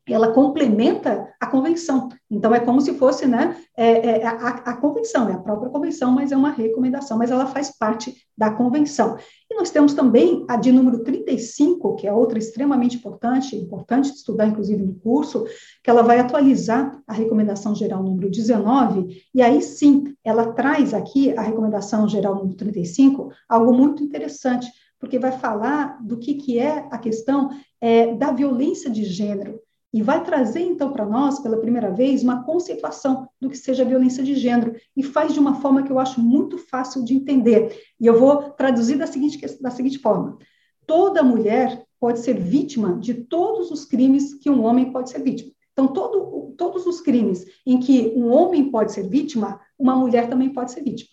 [0.09, 2.09] ela complementa a convenção.
[2.31, 6.11] Então, é como se fosse né, é, é a, a, convenção, é a própria convenção,
[6.11, 9.17] mas é uma recomendação, mas ela faz parte da convenção.
[9.51, 14.19] E nós temos também a de número 35, que é outra extremamente importante, importante de
[14.19, 15.45] estudar, inclusive, no curso,
[15.83, 21.37] que ela vai atualizar a recomendação geral número 19, e aí sim, ela traz aqui,
[21.37, 26.87] a recomendação geral número 35, algo muito interessante, porque vai falar do que, que é
[26.89, 29.61] a questão é, da violência de gênero
[29.93, 34.23] e vai trazer, então, para nós, pela primeira vez, uma conceituação do que seja violência
[34.23, 37.77] de gênero, e faz de uma forma que eu acho muito fácil de entender.
[37.99, 40.39] E eu vou traduzir da seguinte, da seguinte forma:
[40.87, 45.53] toda mulher pode ser vítima de todos os crimes que um homem pode ser vítima.
[45.73, 50.51] Então, todo, todos os crimes em que um homem pode ser vítima, uma mulher também
[50.51, 51.11] pode ser vítima.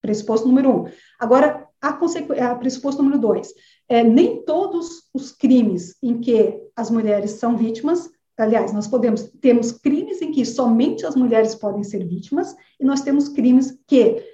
[0.00, 0.84] Pressuposto número um.
[1.20, 3.52] Agora, a, a pressuposto número dois
[3.88, 9.72] é, nem todos os crimes em que as mulheres são vítimas, aliás, nós podemos temos
[9.72, 14.24] crimes em que somente as mulheres podem ser vítimas e nós temos crimes que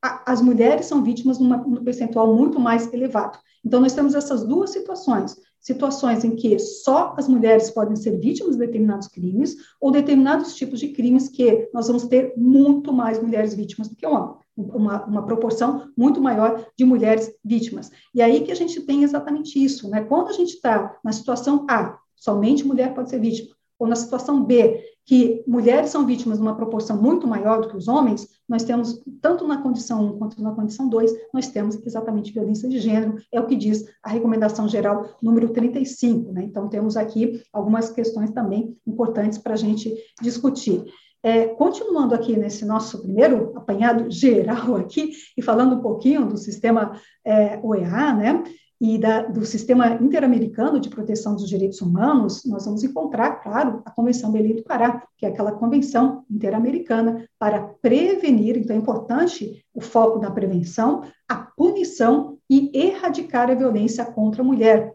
[0.00, 3.38] a, as mulheres são vítimas num percentual muito mais elevado.
[3.64, 8.56] Então nós temos essas duas situações, situações em que só as mulheres podem ser vítimas
[8.56, 13.54] de determinados crimes ou determinados tipos de crimes que nós vamos ter muito mais mulheres
[13.54, 17.90] vítimas do que homens uma, uma, proporção muito maior de mulheres vítimas.
[18.14, 20.02] E aí que a gente tem exatamente isso, né?
[20.04, 24.44] Quando a gente está na situação A, somente mulher pode ser vítima, ou na situação
[24.44, 29.02] B, que mulheres são vítimas numa proporção muito maior do que os homens, nós temos,
[29.20, 33.40] tanto na condição 1 quanto na condição 2, nós temos exatamente violência de gênero, é
[33.40, 36.44] o que diz a recomendação geral número 35, né?
[36.44, 40.84] Então, temos aqui algumas questões também importantes para a gente discutir.
[41.24, 47.00] É, continuando aqui nesse nosso primeiro apanhado geral aqui, e falando um pouquinho do sistema
[47.24, 48.44] é, OEA, né,
[48.82, 53.90] e da, do Sistema Interamericano de Proteção dos Direitos Humanos, nós vamos encontrar, claro, a
[53.92, 59.80] Convenção Belém do Pará, que é aquela convenção interamericana para prevenir, então é importante o
[59.80, 64.92] foco na prevenção, a punição e erradicar a violência contra a mulher,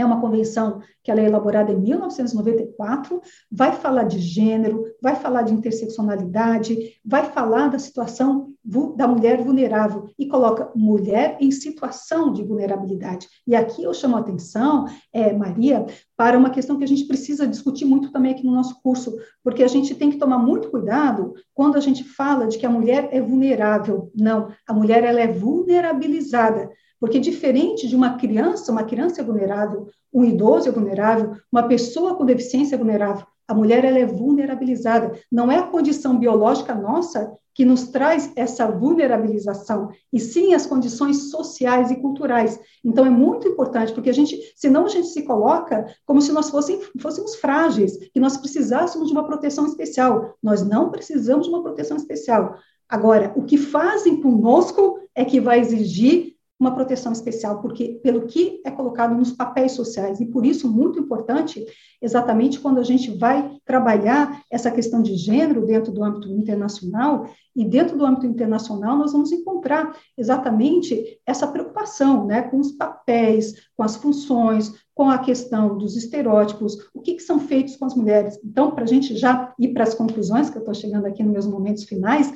[0.00, 5.42] é uma convenção que ela é elaborada em 1994, vai falar de gênero, vai falar
[5.42, 8.52] de interseccionalidade, vai falar da situação
[8.94, 13.26] da mulher vulnerável e coloca mulher em situação de vulnerabilidade.
[13.46, 15.86] E aqui eu chamo a atenção, é, Maria,
[16.16, 19.62] para uma questão que a gente precisa discutir muito também aqui no nosso curso, porque
[19.62, 23.08] a gente tem que tomar muito cuidado quando a gente fala de que a mulher
[23.12, 24.10] é vulnerável.
[24.14, 26.70] Não, a mulher ela é vulnerabilizada.
[27.00, 32.14] Porque diferente de uma criança, uma criança é vulnerável, um idoso é vulnerável, uma pessoa
[32.14, 35.18] com deficiência é vulnerável, a mulher ela é vulnerabilizada.
[35.32, 41.30] Não é a condição biológica nossa que nos traz essa vulnerabilização, e sim as condições
[41.30, 42.60] sociais e culturais.
[42.84, 46.48] Então é muito importante, porque a gente, senão a gente se coloca como se nós
[46.48, 50.34] fôssemos frágeis, que nós precisássemos de uma proteção especial.
[50.42, 52.56] Nós não precisamos de uma proteção especial.
[52.88, 56.29] Agora, o que fazem conosco é que vai exigir
[56.60, 61.00] uma proteção especial, porque pelo que é colocado nos papéis sociais, e por isso muito
[61.00, 61.64] importante,
[62.02, 67.64] exatamente quando a gente vai trabalhar essa questão de gênero dentro do âmbito internacional, e
[67.64, 73.82] dentro do âmbito internacional nós vamos encontrar exatamente essa preocupação, né, com os papéis, com
[73.82, 78.38] as funções, com a questão dos estereótipos, o que, que são feitos com as mulheres.
[78.44, 81.32] Então, para a gente já ir para as conclusões, que eu estou chegando aqui nos
[81.32, 82.30] meus momentos finais,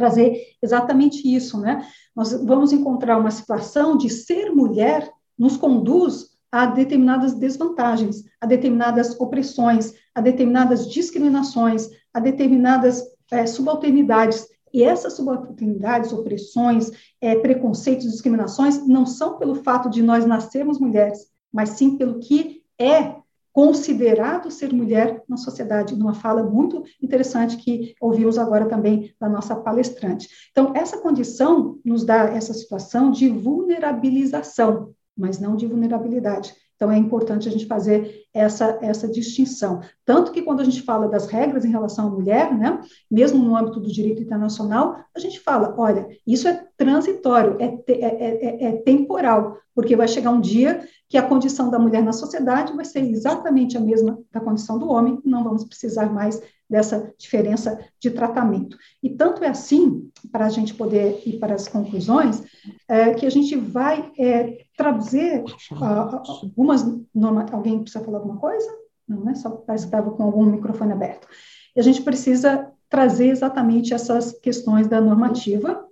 [0.00, 1.86] trazer exatamente isso, né?
[2.16, 9.18] Nós vamos encontrar uma situação de ser mulher nos conduz a determinadas desvantagens, a determinadas
[9.20, 14.48] opressões, a determinadas discriminações, a determinadas é, subalternidades.
[14.72, 21.26] E essas subalternidades, opressões, é, preconceitos, discriminações não são pelo fato de nós nascermos mulheres,
[21.52, 23.19] mas sim pelo que é
[23.52, 29.56] considerado ser mulher na sociedade, numa fala muito interessante que ouvimos agora também da nossa
[29.56, 30.28] palestrante.
[30.50, 36.54] Então, essa condição nos dá essa situação de vulnerabilização, mas não de vulnerabilidade.
[36.80, 39.82] Então, é importante a gente fazer essa, essa distinção.
[40.02, 43.54] Tanto que, quando a gente fala das regras em relação à mulher, né, mesmo no
[43.54, 48.72] âmbito do direito internacional, a gente fala: olha, isso é transitório, é, é, é, é
[48.78, 53.00] temporal, porque vai chegar um dia que a condição da mulher na sociedade vai ser
[53.00, 56.40] exatamente a mesma da condição do homem, não vamos precisar mais
[56.70, 58.78] dessa diferença de tratamento.
[59.02, 62.42] E tanto é assim, para a gente poder ir para as conclusões,
[62.86, 65.42] é, que a gente vai é, traduzir
[65.72, 67.52] uh, algumas normas.
[67.52, 68.70] Alguém precisa falar alguma coisa?
[69.08, 69.34] Não, né?
[69.34, 71.26] Só parece que estava com algum microfone aberto.
[71.74, 75.84] E a gente precisa trazer exatamente essas questões da normativa.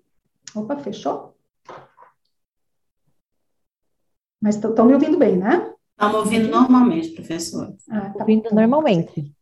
[0.55, 1.35] Opa, fechou?
[4.41, 5.75] Mas estão me ouvindo bem, né?
[5.91, 7.75] Estamos ouvindo normalmente, professor.
[7.91, 9.35] Ah, tá ouvindo normalmente.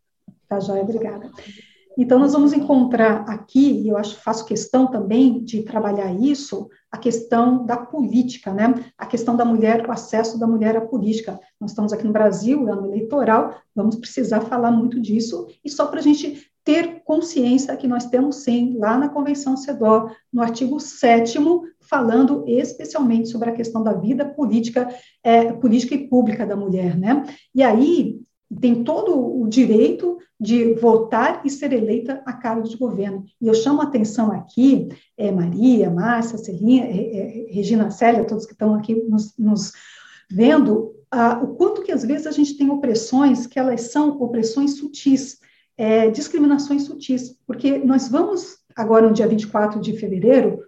[0.48, 1.30] Tá, joia, obrigada.
[1.98, 6.98] Então, nós vamos encontrar aqui, e eu acho faço questão também de trabalhar isso, a
[6.98, 8.74] questão da política, né?
[8.98, 11.40] A questão da mulher, o acesso da mulher à política.
[11.58, 16.00] Nós estamos aqui no Brasil, ano eleitoral, vamos precisar falar muito disso, e só para
[16.00, 21.38] a gente ter consciência que nós temos sim, lá na Convenção CEDAW, no artigo 7
[21.80, 24.88] falando especialmente sobre a questão da vida política,
[25.22, 27.24] é, política e pública da mulher, né?
[27.54, 28.20] E aí
[28.60, 33.24] tem todo o direito de votar e ser eleita a cargo de governo.
[33.40, 38.44] E eu chamo a atenção aqui, é, Maria, Márcia, Celinha, é, é, Regina Célia, todos
[38.44, 39.72] que estão aqui nos, nos
[40.30, 44.76] vendo, ah, o quanto que às vezes a gente tem opressões que elas são opressões
[44.76, 45.38] sutis,
[45.76, 50.62] é, discriminações sutis, porque nós vamos, agora no dia 24 de fevereiro,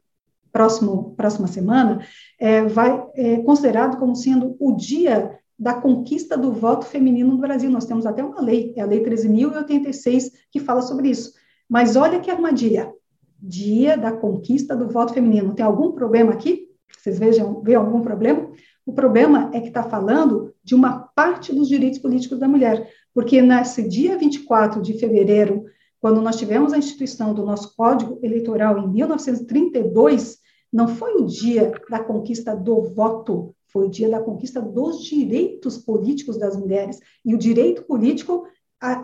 [0.51, 2.05] próximo, próxima semana,
[2.39, 7.71] é, vai é considerado como sendo o dia da conquista do voto feminino no Brasil.
[7.71, 11.33] Nós temos até uma lei, é a Lei 13.086, que fala sobre isso.
[11.69, 12.93] Mas olha que armadilha.
[13.41, 15.55] Dia da conquista do voto feminino.
[15.55, 16.69] Tem algum problema aqui?
[16.97, 18.51] Vocês vejam, vê algum problema?
[18.87, 23.43] O problema é que está falando de uma parte dos direitos políticos da mulher, porque
[23.43, 25.67] nesse dia 24 de fevereiro,
[26.01, 30.39] quando nós tivemos a instituição do nosso Código Eleitoral em 1932,
[30.73, 35.79] não foi o dia da conquista do voto, foi o dia da conquista dos direitos
[35.79, 36.99] políticos das mulheres.
[37.25, 38.47] E o direito político,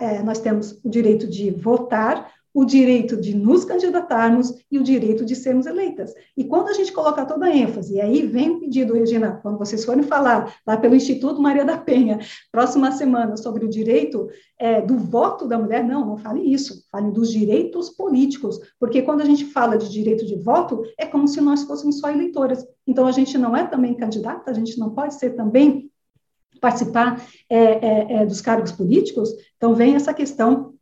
[0.00, 5.24] é, nós temos o direito de votar, o direito de nos candidatarmos e o direito
[5.24, 6.14] de sermos eleitas.
[6.36, 9.58] E quando a gente coloca toda a ênfase, e aí vem o pedido, Regina, quando
[9.58, 12.20] vocês forem falar lá pelo Instituto Maria da Penha,
[12.52, 17.10] próxima semana, sobre o direito é, do voto da mulher, não, não fale isso, fale
[17.10, 21.40] dos direitos políticos, porque quando a gente fala de direito de voto, é como se
[21.40, 22.64] nós fôssemos só eleitoras.
[22.86, 25.90] Então, a gente não é também candidata, a gente não pode ser também
[26.60, 30.74] participar é, é, é dos cargos políticos, então vem essa questão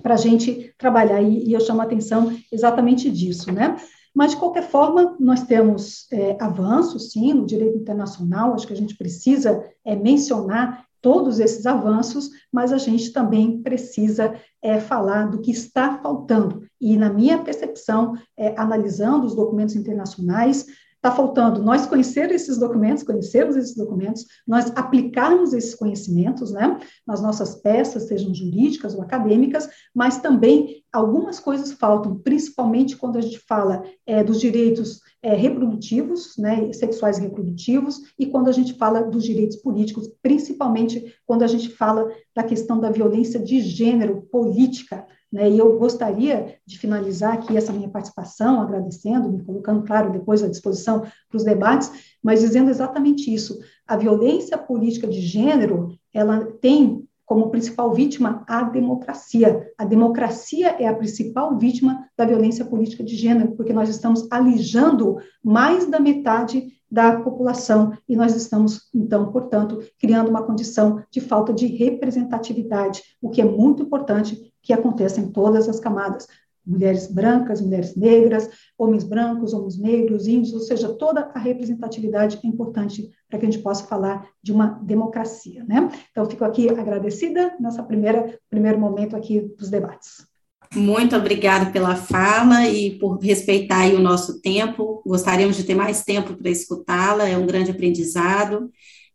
[0.00, 3.76] para a gente trabalhar, e, e, eu chamo a atenção exatamente disso, né?
[4.14, 8.76] Mas, de qualquer forma, nós temos é, avanços, sim, no direito internacional, acho que a
[8.76, 15.40] gente precisa é, mencionar todos esses avanços, mas a gente também precisa é, falar do
[15.40, 16.62] que está faltando.
[16.80, 20.66] E, na minha percepção, é, analisando os documentos internacionais,
[21.02, 27.20] Está faltando nós conhecer esses documentos, conhecermos esses documentos, nós aplicarmos esses conhecimentos, né, nas
[27.20, 33.40] nossas peças, sejam jurídicas ou acadêmicas, mas também algumas coisas faltam, principalmente quando a gente
[33.40, 39.02] fala é, dos direitos é, reprodutivos, né, sexuais e reprodutivos, e quando a gente fala
[39.02, 45.04] dos direitos políticos, principalmente quando a gente fala da questão da violência de gênero política,
[45.32, 45.50] né?
[45.50, 50.48] E eu gostaria de finalizar aqui essa minha participação, agradecendo, me colocando, claro, depois à
[50.48, 51.90] disposição para os debates,
[52.22, 53.58] mas dizendo exatamente isso.
[53.86, 59.72] A violência política de gênero, ela tem como principal vítima a democracia.
[59.78, 65.16] A democracia é a principal vítima da violência política de gênero, porque nós estamos alijando
[65.42, 71.54] mais da metade da população e nós estamos, então, portanto, criando uma condição de falta
[71.54, 76.26] de representatividade, o que é muito importante que aconteça em todas as camadas,
[76.66, 78.48] mulheres brancas, mulheres negras,
[78.78, 83.50] homens brancos, homens negros, índios, ou seja, toda a representatividade é importante para que a
[83.50, 85.88] gente possa falar de uma democracia, né?
[86.10, 90.26] Então, fico aqui agradecida nessa primeira primeiro momento aqui dos debates.
[90.74, 95.02] Muito obrigada pela fala e por respeitar o nosso tempo.
[95.06, 98.70] Gostaríamos de ter mais tempo para escutá-la, é um grande aprendizado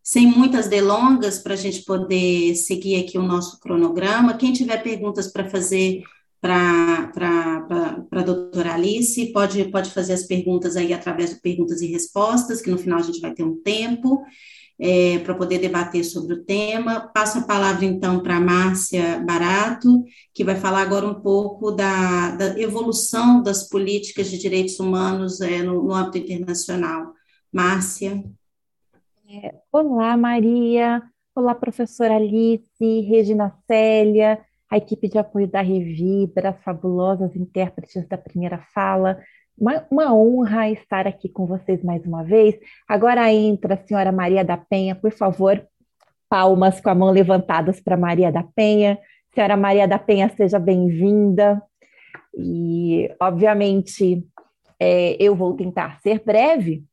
[0.08, 4.38] sem muitas delongas, para a gente poder seguir aqui o nosso cronograma.
[4.38, 6.02] Quem tiver perguntas para fazer
[6.40, 7.12] para
[8.12, 12.70] a doutora Alice, pode, pode fazer as perguntas aí através de perguntas e respostas, que
[12.70, 14.24] no final a gente vai ter um tempo
[14.80, 17.12] é, para poder debater sobre o tema.
[17.14, 22.32] Passo a palavra, então, para a Márcia Barato, que vai falar agora um pouco da,
[22.36, 27.14] da evolução das políticas de direitos humanos é, no, no âmbito internacional.
[27.52, 28.24] Márcia.
[29.30, 31.02] É, olá, Maria.
[31.36, 38.18] Olá, professora Alice, Regina Célia, a equipe de apoio da Revibra, as fabulosas intérpretes da
[38.18, 39.20] primeira fala.
[39.58, 42.56] Uma, uma, honra estar aqui com vocês mais uma vez.
[42.88, 45.66] Agora entra a senhora Maria da Penha, por favor,
[46.30, 49.00] palmas com a mão levantadas para Maria da Penha.
[49.34, 51.62] Senhora Maria da Penha, seja bem-vinda.
[52.38, 54.24] E, obviamente,
[54.80, 56.84] é, eu vou tentar ser breve,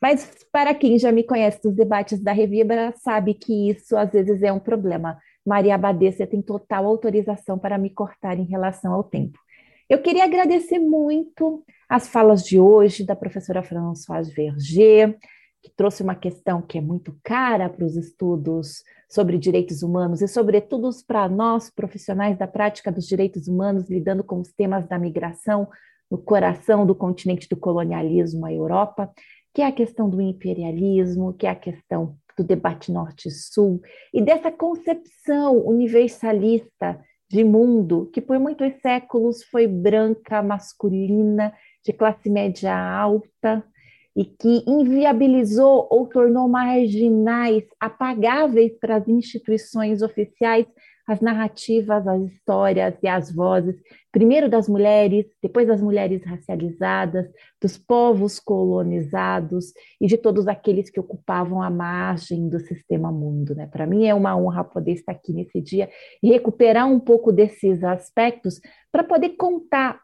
[0.00, 4.42] mas para quem já me conhece dos debates da Revibra, sabe que isso às vezes
[4.42, 5.18] é um problema.
[5.44, 9.38] Maria Abadesa tem total autorização para me cortar em relação ao tempo.
[9.88, 15.18] Eu queria agradecer muito as falas de hoje da professora Françoise Verger,
[15.62, 20.28] que trouxe uma questão que é muito cara para os estudos sobre direitos humanos e,
[20.28, 25.68] sobretudo, para nós, profissionais da prática dos direitos humanos, lidando com os temas da migração
[26.10, 29.10] no coração do continente do colonialismo, a Europa,
[29.54, 33.80] que é a questão do imperialismo, que é a questão do debate norte-sul
[34.12, 41.52] e dessa concepção universalista de mundo que por muitos séculos foi branca, masculina,
[41.84, 43.64] de classe média alta
[44.16, 50.66] e que inviabilizou ou tornou marginais, apagáveis para as instituições oficiais
[51.06, 53.76] as narrativas, as histórias e as vozes,
[54.10, 57.26] primeiro das mulheres, depois das mulheres racializadas,
[57.60, 63.54] dos povos colonizados e de todos aqueles que ocupavam a margem do sistema mundo.
[63.54, 63.66] Né?
[63.66, 65.90] Para mim é uma honra poder estar aqui nesse dia
[66.22, 70.00] e recuperar um pouco desses aspectos para poder contar,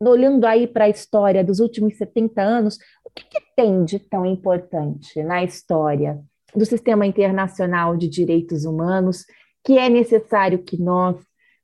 [0.00, 4.24] olhando aí para a história dos últimos 70 anos, o que, que tem de tão
[4.24, 6.20] importante na história
[6.54, 9.24] do sistema internacional de direitos humanos
[9.64, 11.16] que é necessário que nós,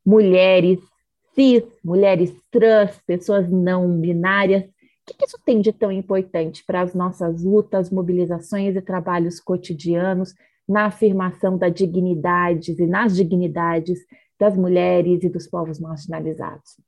[0.04, 0.78] mulheres
[1.34, 6.94] cis, mulheres trans, pessoas não binárias, o que isso tem de tão importante para as
[6.94, 10.34] nossas lutas, mobilizações e trabalhos cotidianos
[10.68, 14.00] na afirmação da dignidade e nas dignidades
[14.38, 16.80] das mulheres e dos povos marginalizados?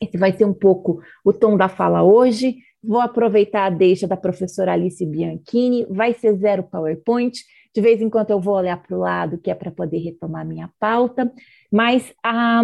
[0.00, 2.56] Esse vai ser um pouco o tom da fala hoje.
[2.82, 7.38] Vou aproveitar a deixa da professora Alice Bianchini, vai ser zero PowerPoint,
[7.74, 10.46] de vez em quando eu vou olhar para o lado, que é para poder retomar
[10.46, 11.32] minha pauta,
[11.72, 12.62] mas ah,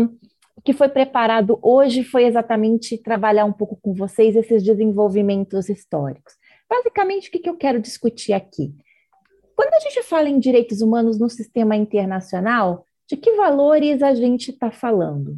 [0.56, 6.34] o que foi preparado hoje foi exatamente trabalhar um pouco com vocês esses desenvolvimentos históricos.
[6.68, 8.72] Basicamente, o que, que eu quero discutir aqui?
[9.56, 14.52] Quando a gente fala em direitos humanos no sistema internacional, de que valores a gente
[14.52, 15.36] está falando?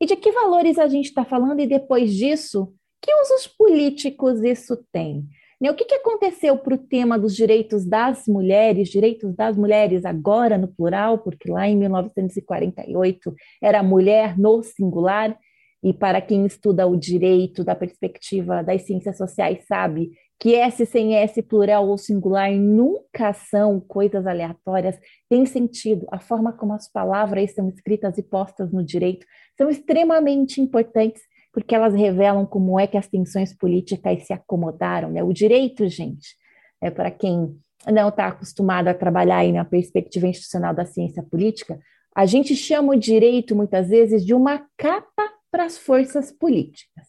[0.00, 4.76] E de que valores a gente está falando, e depois disso, que usos políticos isso
[4.90, 5.28] tem?
[5.60, 10.04] Né, o que, que aconteceu para o tema dos direitos das mulheres, direitos das mulheres
[10.04, 15.36] agora no plural, porque lá em 1948 era mulher no singular,
[15.82, 21.16] e para quem estuda o direito da perspectiva das ciências sociais sabe que S sem
[21.16, 24.96] S, plural ou singular, nunca são coisas aleatórias,
[25.28, 26.06] tem sentido.
[26.12, 31.22] A forma como as palavras são escritas e postas no direito são extremamente importantes
[31.52, 35.10] porque elas revelam como é que as tensões políticas se acomodaram.
[35.10, 35.22] Né?
[35.22, 36.36] O direito, gente,
[36.80, 41.78] é para quem não está acostumado a trabalhar aí na perspectiva institucional da ciência política,
[42.14, 47.06] a gente chama o direito, muitas vezes, de uma capa para as forças políticas.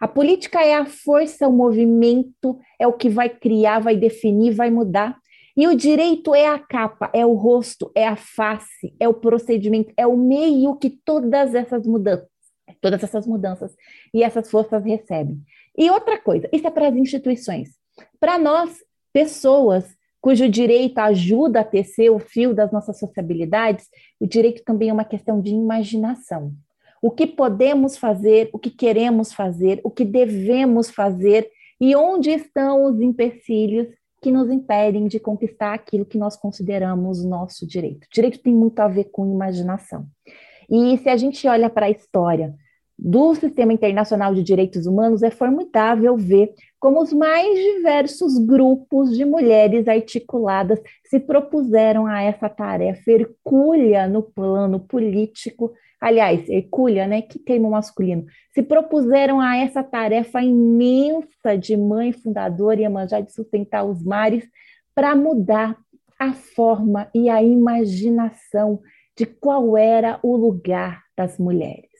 [0.00, 4.70] A política é a força, o movimento, é o que vai criar, vai definir, vai
[4.70, 5.16] mudar.
[5.56, 9.92] E o direito é a capa, é o rosto, é a face, é o procedimento,
[9.96, 12.28] é o meio que todas essas mudanças
[12.80, 13.74] todas essas mudanças
[14.12, 15.40] e essas forças recebem.
[15.76, 17.70] E outra coisa, isso é para as instituições.
[18.20, 18.78] Para nós,
[19.12, 23.86] pessoas cujo direito ajuda a tecer o fio das nossas sociabilidades,
[24.20, 26.52] o direito também é uma questão de imaginação.
[27.00, 31.48] O que podemos fazer, o que queremos fazer, o que devemos fazer
[31.80, 33.86] e onde estão os empecilhos
[34.20, 38.08] que nos impedem de conquistar aquilo que nós consideramos nosso direito.
[38.12, 40.06] Direito tem muito a ver com imaginação.
[40.70, 42.54] E se a gente olha para a história
[42.98, 49.24] do sistema internacional de direitos humanos, é formidável ver como os mais diversos grupos de
[49.24, 55.72] mulheres articuladas se propuseram a essa tarefa hercúlea no plano político.
[56.00, 57.22] Aliás, hercúlea, né?
[57.22, 58.26] Que termo masculino.
[58.52, 64.44] Se propuseram a essa tarefa imensa de mãe fundadora e Iemanjá de sustentar os mares
[64.92, 65.76] para mudar
[66.18, 68.80] a forma e a imaginação
[69.18, 71.90] de qual era o lugar das mulheres.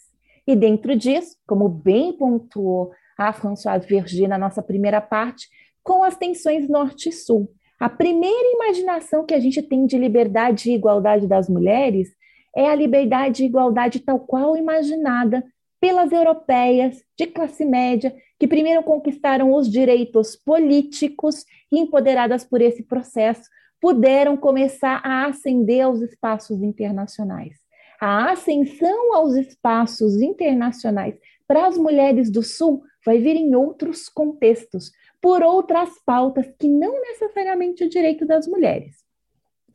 [0.47, 5.49] E dentro disso, como bem pontuou a Françoise Verger na nossa primeira parte,
[5.83, 7.51] com as tensões norte e sul.
[7.81, 12.09] A primeira imaginação que a gente tem de liberdade e igualdade das mulheres
[12.57, 15.45] é a liberdade e igualdade tal qual imaginada
[15.81, 22.85] pelas europeias de classe média, que primeiro conquistaram os direitos políticos e, empoderadas por esse
[22.85, 23.43] processo,
[23.81, 27.57] puderam começar a ascender aos espaços internacionais
[28.01, 34.93] a ascensão aos espaços internacionais para as mulheres do Sul vai vir em outros contextos,
[35.21, 38.97] por outras pautas que não necessariamente o direito das mulheres.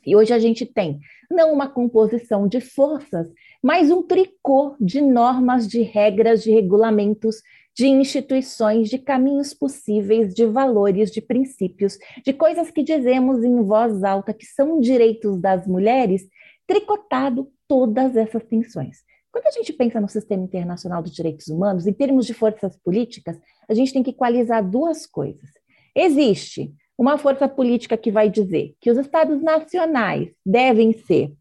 [0.06, 1.00] E hoje a gente tem
[1.30, 3.28] não uma composição de forças,
[3.62, 7.42] mas um tricô de normas, de regras, de regulamentos,
[7.76, 14.04] de instituições, de caminhos possíveis, de valores, de princípios, de coisas que dizemos em voz
[14.04, 16.28] alta que são direitos das mulheres,
[16.68, 19.00] tricotado todas essas tensões.
[19.32, 23.40] Quando a gente pensa no sistema internacional dos direitos humanos, em termos de forças políticas,
[23.68, 25.50] a gente tem que equalizar duas coisas.
[25.96, 31.34] Existe uma força política que vai dizer que os estados nacionais devem ser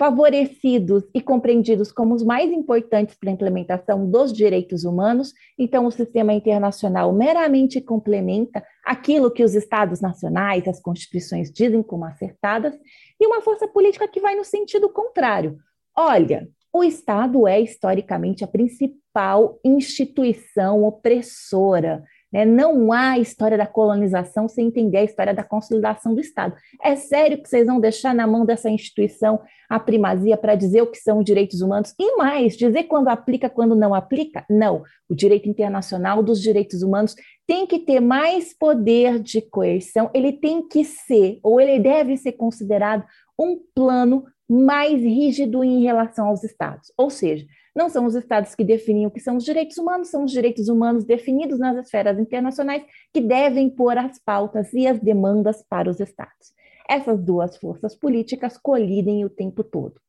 [0.00, 5.90] favorecidos e compreendidos como os mais importantes para a implementação dos direitos humanos, então o
[5.90, 12.74] sistema internacional meramente complementa aquilo que os estados nacionais, as constituições dizem como acertadas,
[13.20, 15.58] e uma força política que vai no sentido contrário.
[15.94, 22.02] Olha, o Estado é historicamente a principal instituição opressora
[22.32, 22.44] né?
[22.44, 26.54] Não há história da colonização sem entender a história da consolidação do Estado.
[26.82, 30.90] É sério que vocês vão deixar na mão dessa instituição a primazia para dizer o
[30.90, 31.94] que são direitos humanos?
[31.98, 34.44] E mais, dizer quando aplica, quando não aplica?
[34.50, 34.82] Não.
[35.08, 37.14] O direito internacional dos direitos humanos
[37.46, 42.32] tem que ter mais poder de coerção, ele tem que ser, ou ele deve ser
[42.32, 43.04] considerado
[43.36, 46.92] um plano mais rígido em relação aos Estados.
[46.96, 50.24] Ou seja, não são os estados que definem o que são os direitos humanos, são
[50.24, 52.82] os direitos humanos definidos nas esferas internacionais
[53.12, 56.52] que devem pôr as pautas e as demandas para os estados.
[56.88, 60.00] Essas duas forças políticas colidem o tempo todo.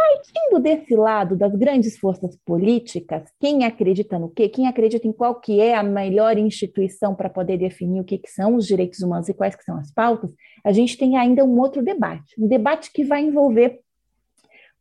[0.00, 4.48] Partindo desse lado das grandes forças políticas, quem acredita no quê?
[4.48, 8.30] Quem acredita em qual que é a melhor instituição para poder definir o que, que
[8.30, 10.30] são os direitos humanos e quais que são as pautas,
[10.64, 13.80] a gente tem ainda um outro debate, um debate que vai envolver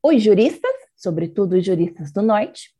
[0.02, 2.72] os juristas sobretudo os juristas do Norte,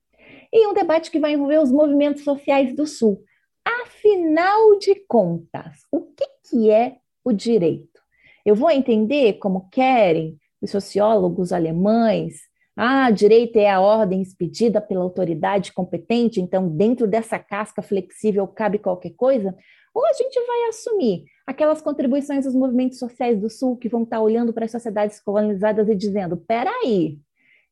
[0.52, 3.24] e um debate que vai envolver os movimentos sociais do Sul.
[3.64, 8.00] Afinal de contas, o que, que é o direito?
[8.46, 12.42] Eu vou entender como querem os sociólogos alemães.
[12.76, 18.80] Ah, direito é a ordem expedida pela autoridade competente, então dentro dessa casca flexível cabe
[18.80, 19.56] qualquer coisa?
[19.94, 24.22] Ou a gente vai assumir aquelas contribuições dos movimentos sociais do Sul que vão estar
[24.22, 27.20] olhando para as sociedades colonizadas e dizendo: peraí,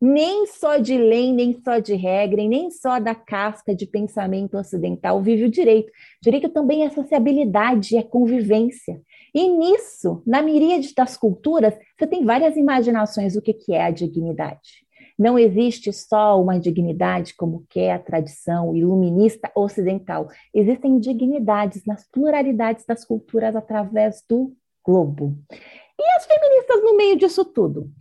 [0.01, 5.21] nem só de lei, nem só de regra, nem só da casca de pensamento ocidental
[5.21, 5.91] vive o direito.
[6.21, 9.01] Direito também é sociabilidade, é convivência.
[9.37, 14.83] E nisso, na miríade das culturas, você tem várias imaginações do que é a dignidade.
[15.15, 20.27] Não existe só uma dignidade como que é a tradição iluminista ocidental.
[20.51, 25.37] Existem dignidades nas pluralidades das culturas através do globo.
[25.51, 27.91] E as feministas no meio disso tudo?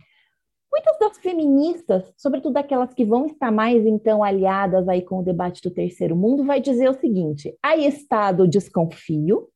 [0.71, 5.61] Muitas das feministas, sobretudo aquelas que vão estar mais então aliadas aí com o debate
[5.61, 9.47] do terceiro mundo, vai dizer o seguinte: aí está do desconfio,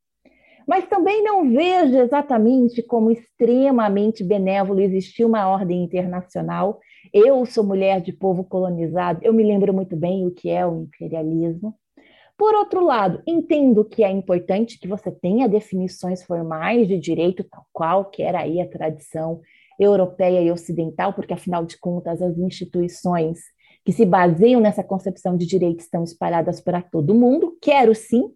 [0.72, 6.80] mas também não vejo exatamente como extremamente benévolo existir uma ordem internacional.
[7.13, 10.84] Eu sou mulher de povo colonizado, eu me lembro muito bem o que é o
[10.84, 11.76] imperialismo.
[12.38, 17.65] Por outro lado, entendo que é importante que você tenha definições formais de direito, tal
[17.74, 19.41] qual que era aí a tradição
[19.78, 23.39] europeia e ocidental, porque afinal de contas as instituições
[23.84, 27.57] que se baseiam nessa concepção de direito estão espalhadas para todo mundo.
[27.61, 28.32] Quero sim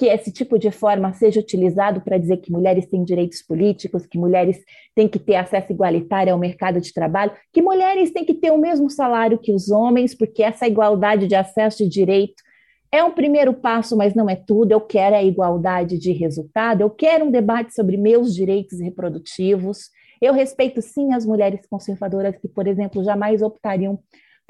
[0.00, 4.16] que esse tipo de forma seja utilizado para dizer que mulheres têm direitos políticos, que
[4.16, 4.58] mulheres
[4.94, 8.56] têm que ter acesso igualitário ao mercado de trabalho, que mulheres têm que ter o
[8.56, 12.42] mesmo salário que os homens, porque essa igualdade de acesso de direito
[12.90, 14.72] é um primeiro passo, mas não é tudo.
[14.72, 20.32] Eu quero a igualdade de resultado, eu quero um debate sobre meus direitos reprodutivos, eu
[20.32, 23.98] respeito sim as mulheres conservadoras que, por exemplo, jamais optariam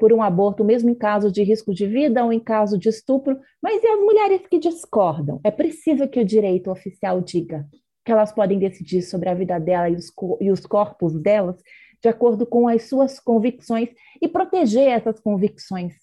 [0.01, 3.39] por um aborto, mesmo em caso de risco de vida ou em caso de estupro,
[3.61, 5.39] mas e as mulheres que discordam?
[5.43, 7.67] É preciso que o direito oficial diga
[8.03, 11.61] que elas podem decidir sobre a vida dela e os, e os corpos delas
[12.01, 13.89] de acordo com as suas convicções
[14.19, 15.93] e proteger essas convicções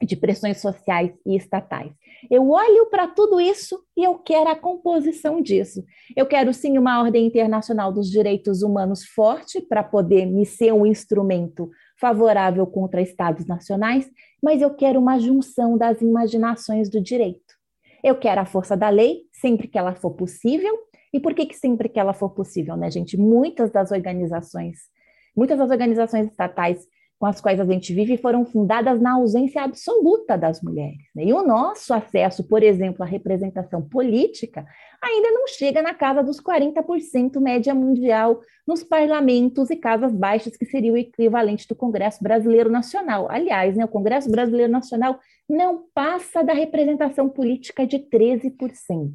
[0.00, 1.90] de pressões sociais e estatais.
[2.30, 5.82] Eu olho para tudo isso e eu quero a composição disso.
[6.16, 10.86] Eu quero sim uma ordem internacional dos direitos humanos forte para poder me ser um
[10.86, 11.68] instrumento
[11.98, 14.08] favorável contra estados nacionais,
[14.42, 17.54] mas eu quero uma junção das imaginações do direito.
[18.04, 20.78] Eu quero a força da lei sempre que ela for possível.
[21.12, 23.16] E por que, que sempre que ela for possível, né, gente?
[23.16, 24.78] Muitas das organizações,
[25.34, 26.86] muitas das organizações estatais
[27.18, 30.98] com as quais a gente vive foram fundadas na ausência absoluta das mulheres.
[31.14, 31.24] Né?
[31.24, 34.66] E o nosso acesso, por exemplo, à representação política
[35.02, 40.66] ainda não chega na casa dos 40% média mundial nos parlamentos e casas baixas, que
[40.66, 43.28] seria o equivalente do Congresso Brasileiro Nacional.
[43.30, 49.14] Aliás, né, o Congresso Brasileiro Nacional não passa da representação política de 13%.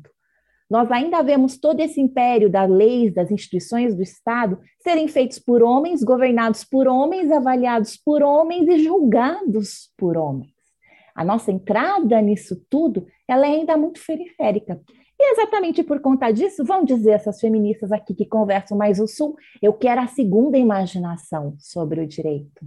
[0.71, 5.61] Nós ainda vemos todo esse império das leis, das instituições do Estado serem feitos por
[5.61, 10.53] homens, governados por homens, avaliados por homens e julgados por homens.
[11.13, 14.79] A nossa entrada nisso tudo, ela é ainda muito periférica.
[15.19, 19.35] E exatamente por conta disso, vão dizer essas feministas aqui que conversam mais o Sul,
[19.61, 22.65] eu quero a segunda imaginação sobre o direito.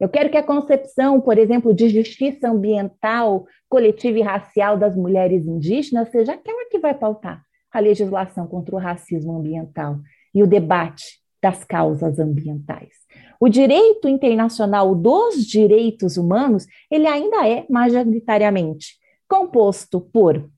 [0.00, 5.46] Eu quero que a concepção, por exemplo, de justiça ambiental, coletiva e racial das mulheres
[5.46, 9.98] indígenas seja aquela que vai pautar a legislação contra o racismo ambiental
[10.34, 12.94] e o debate das causas ambientais.
[13.38, 18.98] O direito internacional dos direitos humanos, ele ainda é majoritariamente
[19.28, 20.48] composto por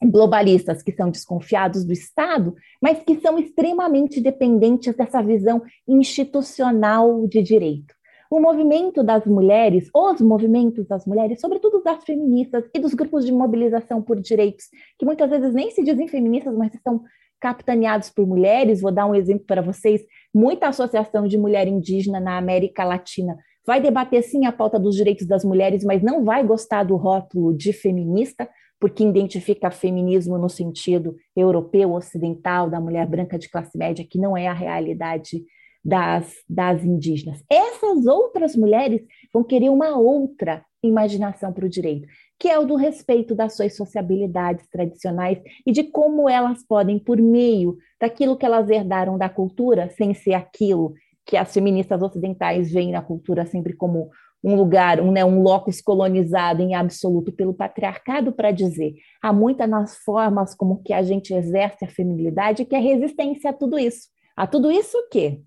[0.00, 7.42] globalistas que são desconfiados do Estado, mas que são extremamente dependentes dessa visão institucional de
[7.42, 7.97] direito
[8.30, 13.32] o movimento das mulheres, os movimentos das mulheres, sobretudo das feministas e dos grupos de
[13.32, 14.66] mobilização por direitos,
[14.98, 17.02] que muitas vezes nem se dizem feministas, mas estão
[17.40, 18.80] capitaneados por mulheres.
[18.80, 20.02] Vou dar um exemplo para vocês:
[20.34, 25.26] muita associação de mulher indígena na América Latina vai debater sim a pauta dos direitos
[25.26, 28.48] das mulheres, mas não vai gostar do rótulo de feminista,
[28.80, 34.36] porque identifica feminismo no sentido europeu, ocidental, da mulher branca de classe média, que não
[34.36, 35.42] é a realidade
[35.88, 37.42] das, das indígenas.
[37.50, 39.00] Essas outras mulheres
[39.32, 42.06] vão querer uma outra imaginação para o direito,
[42.38, 47.16] que é o do respeito das suas sociabilidades tradicionais e de como elas podem, por
[47.16, 50.92] meio daquilo que elas herdaram da cultura, sem ser aquilo
[51.24, 54.10] que as feministas ocidentais veem na cultura sempre como
[54.44, 59.68] um lugar, um, né, um locus colonizado em absoluto pelo patriarcado para dizer há muitas
[59.68, 64.06] nas formas como que a gente exerce a feminilidade que é resistência a tudo isso.
[64.36, 65.40] A tudo isso o quê?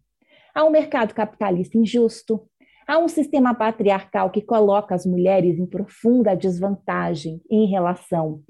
[0.54, 2.42] Há um mercado capitalista injusto,
[2.88, 8.42] há um sistema patriarcal que coloca as mulheres em profunda desvantagem em relação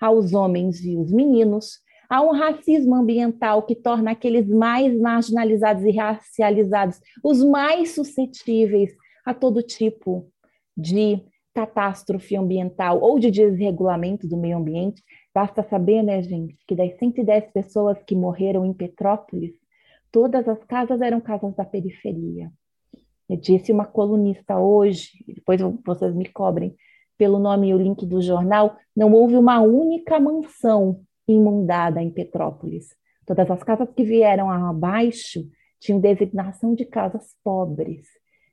[0.00, 5.90] aos homens e os meninos, há um racismo ambiental que torna aqueles mais marginalizados e
[5.90, 8.92] racializados os mais suscetíveis
[9.24, 10.30] a todo tipo
[10.76, 11.22] de
[11.54, 15.02] catástrofe ambiental ou de desregulamento do meio ambiente.
[15.34, 19.54] Basta saber, né, gente, que das 110 pessoas que morreram em Petrópolis,
[20.10, 22.50] todas as casas eram casas da periferia.
[23.28, 26.76] Eu disse uma colunista hoje, depois vocês me cobrem
[27.18, 32.94] pelo nome e o link do jornal, não houve uma única mansão imundada em Petrópolis.
[33.26, 35.40] Todas as casas que vieram abaixo
[35.80, 38.06] tinham designação de casas pobres,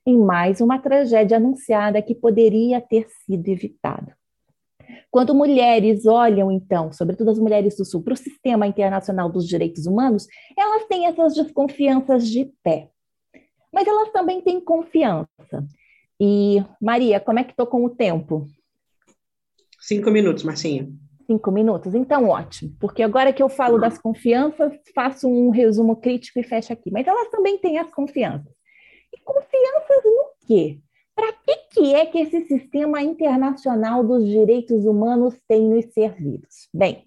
[0.06, 4.16] em mais uma tragédia anunciada que poderia ter sido evitada.
[5.10, 9.86] Quando mulheres olham, então, sobretudo as mulheres do Sul, para o sistema internacional dos direitos
[9.86, 10.26] humanos,
[10.56, 12.90] elas têm essas desconfianças de pé.
[13.72, 15.66] Mas elas também têm confiança.
[16.20, 18.46] E, Maria, como é que estou com o tempo?
[19.80, 20.88] Cinco minutos, Marcinha.
[21.26, 21.94] Cinco minutos?
[21.94, 22.74] Então, ótimo.
[22.78, 26.90] Porque agora que eu falo das confianças, faço um resumo crítico e fecho aqui.
[26.90, 28.52] Mas elas também têm as confianças.
[29.12, 30.78] E confianças no quê?
[31.14, 36.68] Para que, que é que esse sistema internacional dos direitos humanos tem nos servidos?
[36.72, 37.04] Bem,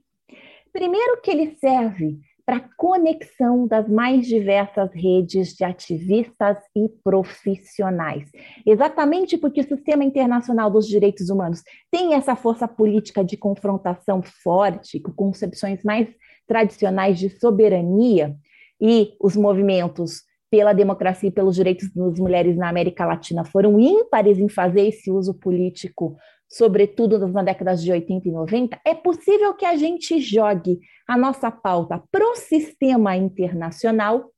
[0.72, 8.30] primeiro que ele serve para conexão das mais diversas redes de ativistas e profissionais.
[8.66, 14.98] Exatamente porque o sistema internacional dos direitos humanos tem essa força política de confrontação forte,
[14.98, 16.08] com concepções mais
[16.48, 18.34] tradicionais de soberania,
[18.80, 24.40] e os movimentos pela democracia e pelos direitos das mulheres na América Latina foram ímpares
[24.40, 26.16] em fazer esse uso político,
[26.50, 31.52] sobretudo nas décadas de 80 e 90, é possível que a gente jogue a nossa
[31.52, 34.32] pauta para o sistema internacional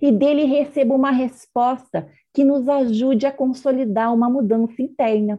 [0.00, 5.38] e dele receba uma resposta que nos ajude a consolidar uma mudança interna.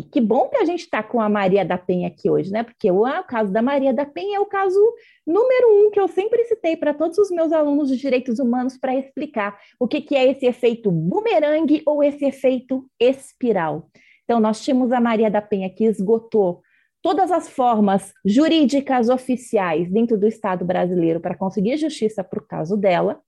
[0.00, 2.62] E que bom que a gente está com a Maria da Penha aqui hoje, né?
[2.62, 4.80] Porque o, o caso da Maria da Penha é o caso
[5.26, 8.94] número um que eu sempre citei para todos os meus alunos de direitos humanos para
[8.94, 13.90] explicar o que, que é esse efeito bumerangue ou esse efeito espiral.
[14.24, 16.62] Então, nós tínhamos a Maria da Penha que esgotou
[17.02, 22.74] todas as formas jurídicas oficiais dentro do Estado brasileiro para conseguir justiça para o caso
[22.74, 23.20] dela,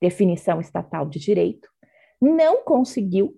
[0.00, 1.68] definição estatal de direito,
[2.18, 3.34] não conseguiu,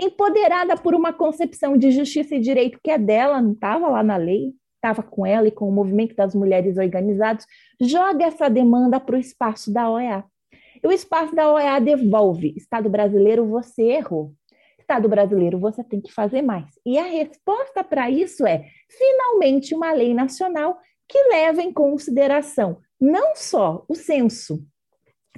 [0.00, 4.16] empoderada por uma concepção de justiça e direito que é dela, não estava lá na
[4.16, 7.44] lei, estava com ela e com o movimento das mulheres organizadas,
[7.80, 10.24] joga essa demanda para o espaço da OEA.
[10.82, 14.32] E o espaço da OEA devolve: Estado brasileiro, você errou.
[14.78, 16.66] Estado brasileiro, você tem que fazer mais.
[16.84, 23.34] E a resposta para isso é, finalmente, uma lei nacional que leva em consideração não
[23.34, 24.62] só o senso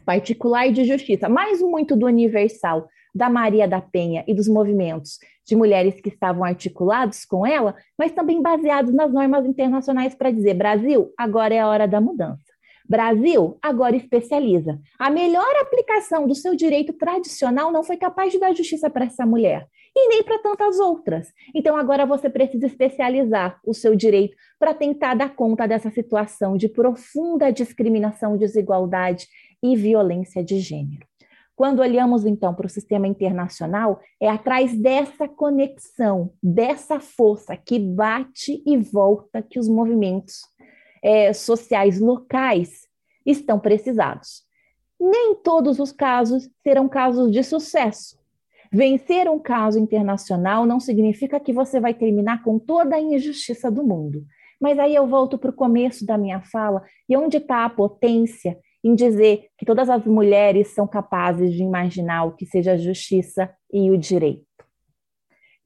[0.05, 5.19] particular e de justiça, mas muito do universal, da Maria da Penha e dos movimentos
[5.47, 10.55] de mulheres que estavam articulados com ela, mas também baseados nas normas internacionais para dizer:
[10.55, 12.53] Brasil, agora é a hora da mudança.
[12.89, 14.79] Brasil agora especializa.
[14.99, 19.25] A melhor aplicação do seu direito tradicional não foi capaz de dar justiça para essa
[19.25, 21.33] mulher e nem para tantas outras.
[21.55, 26.69] Então agora você precisa especializar o seu direito para tentar dar conta dessa situação de
[26.69, 29.27] profunda discriminação, desigualdade
[29.63, 31.07] e violência de gênero.
[31.63, 38.61] Quando olhamos então para o sistema internacional, é atrás dessa conexão, dessa força que bate
[38.67, 40.41] e volta que os movimentos
[41.01, 42.89] é, sociais locais
[43.25, 44.43] estão precisados.
[44.99, 48.19] Nem todos os casos serão casos de sucesso.
[48.73, 53.85] Vencer um caso internacional não significa que você vai terminar com toda a injustiça do
[53.85, 54.25] mundo.
[54.61, 58.59] Mas aí eu volto para o começo da minha fala, e onde está a potência
[58.85, 63.53] em dizer que todas as mulheres são capazes de imaginar o que seja a justiça
[63.73, 64.47] e o direito.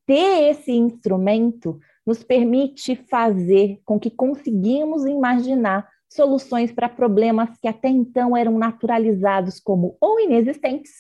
[0.07, 7.89] Ter esse instrumento nos permite fazer com que conseguimos imaginar soluções para problemas que até
[7.89, 10.93] então eram naturalizados como ou inexistentes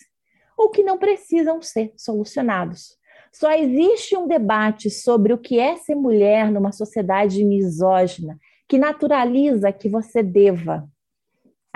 [0.58, 2.96] ou que não precisam ser solucionados.
[3.32, 8.38] Só existe um debate sobre o que é ser mulher numa sociedade misógina
[8.68, 10.88] que naturaliza que você deva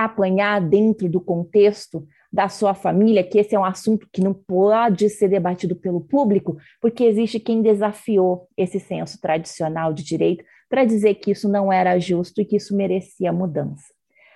[0.04, 5.08] apanhar dentro do contexto da sua família, que esse é um assunto que não pode
[5.08, 11.14] ser debatido pelo público, porque existe quem desafiou esse senso tradicional de direito para dizer
[11.16, 13.92] que isso não era justo e que isso merecia mudança.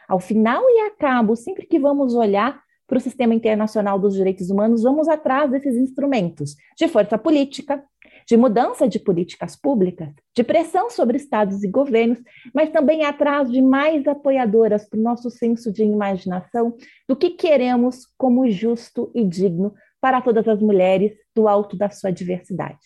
[0.08, 4.50] Ao final e a cabo, sempre que vamos olhar para o sistema internacional dos direitos
[4.50, 7.82] humanos, vamos atrás desses instrumentos de força política,
[8.26, 12.18] de mudança de políticas públicas, de pressão sobre estados e governos,
[12.54, 16.74] mas também atrás de mais apoiadoras para o nosso senso de imaginação
[17.08, 22.10] do que queremos como justo e digno para todas as mulheres do alto da sua
[22.10, 22.78] diversidade.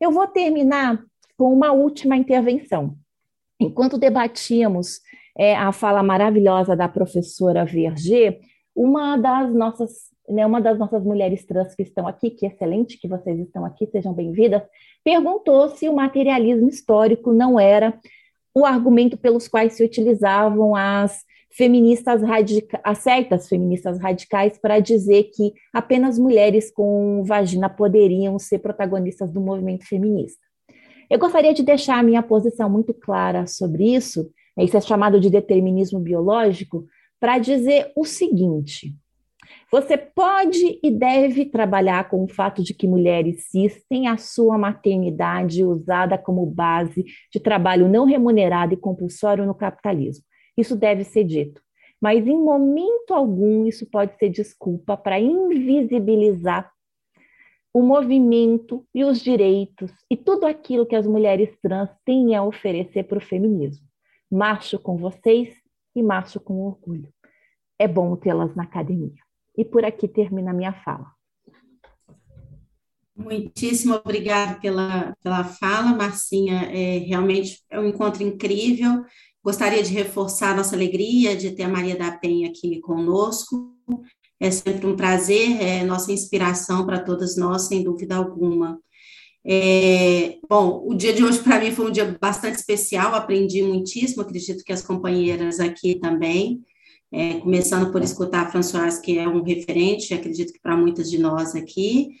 [0.00, 1.02] Eu vou terminar
[1.36, 2.96] com uma última intervenção.
[3.60, 5.00] Enquanto debatíamos
[5.38, 8.40] é, a fala maravilhosa da professora Verger,
[8.74, 13.06] uma das nossas né, uma das nossas mulheres trans que estão aqui, que excelente que
[13.06, 14.62] vocês estão aqui, sejam bem-vindas,
[15.04, 17.98] perguntou se o materialismo histórico não era
[18.54, 25.24] o argumento pelos quais se utilizavam as feministas radicais, as certas feministas radicais para dizer
[25.24, 30.40] que apenas mulheres com vagina poderiam ser protagonistas do movimento feminista.
[31.10, 35.20] Eu gostaria de deixar a minha posição muito clara sobre isso, né, isso é chamado
[35.20, 36.86] de determinismo biológico,
[37.20, 38.94] para dizer o seguinte:
[39.72, 44.58] você pode e deve trabalhar com o fato de que mulheres cis têm a sua
[44.58, 50.22] maternidade usada como base de trabalho não remunerado e compulsório no capitalismo.
[50.58, 51.62] Isso deve ser dito.
[51.98, 56.70] Mas em momento algum isso pode ser desculpa para invisibilizar
[57.72, 63.04] o movimento e os direitos e tudo aquilo que as mulheres trans têm a oferecer
[63.04, 63.86] para o feminismo.
[64.30, 65.54] Marcho com vocês
[65.96, 67.08] e marcho com orgulho.
[67.78, 69.31] É bom tê-las na academia.
[69.56, 71.06] E por aqui termina a minha fala.
[73.14, 76.70] Muitíssimo obrigada pela, pela fala, Marcinha.
[76.72, 79.04] É, realmente é um encontro incrível.
[79.44, 83.76] Gostaria de reforçar nossa alegria de ter a Maria da Penha aqui conosco.
[84.40, 88.80] É sempre um prazer, é nossa inspiração para todas nós, sem dúvida alguma.
[89.44, 94.22] É, bom, o dia de hoje para mim foi um dia bastante especial, aprendi muitíssimo,
[94.22, 96.62] acredito que as companheiras aqui também
[97.12, 101.18] é, começando por escutar a Françoise, que é um referente, acredito que para muitas de
[101.18, 102.12] nós aqui.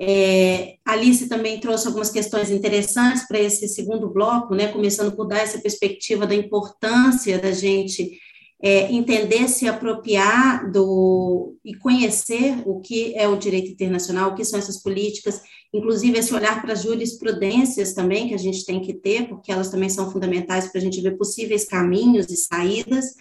[0.00, 5.40] É, Alice também trouxe algumas questões interessantes para esse segundo bloco, né, começando por dar
[5.40, 8.18] essa perspectiva da importância da gente
[8.62, 14.44] é, entender, se apropriar do e conhecer o que é o direito internacional, o que
[14.44, 15.40] são essas políticas,
[15.72, 19.70] inclusive esse olhar para as jurisprudências também que a gente tem que ter, porque elas
[19.70, 23.14] também são fundamentais para a gente ver possíveis caminhos e saídas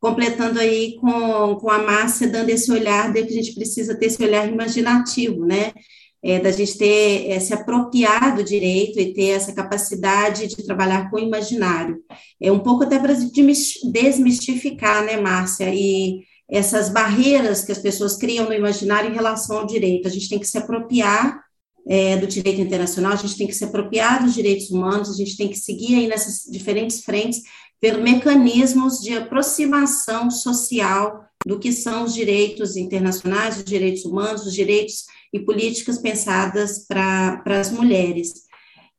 [0.00, 4.06] completando aí com, com a Márcia, dando esse olhar de que a gente precisa ter
[4.06, 5.72] esse olhar imaginativo, né?
[6.20, 11.08] É, da gente ter é, se apropriar do direito e ter essa capacidade de trabalhar
[11.10, 12.02] com o imaginário.
[12.40, 18.46] É um pouco até para desmistificar, né, Márcia, e essas barreiras que as pessoas criam
[18.46, 20.08] no imaginário em relação ao direito.
[20.08, 21.40] A gente tem que se apropriar
[21.88, 25.36] é, do direito internacional, a gente tem que se apropriar dos direitos humanos, a gente
[25.36, 27.42] tem que seguir aí nessas diferentes frentes
[27.80, 34.52] pelo mecanismos de aproximação social do que são os direitos internacionais, os direitos humanos, os
[34.52, 38.48] direitos e políticas pensadas para as mulheres.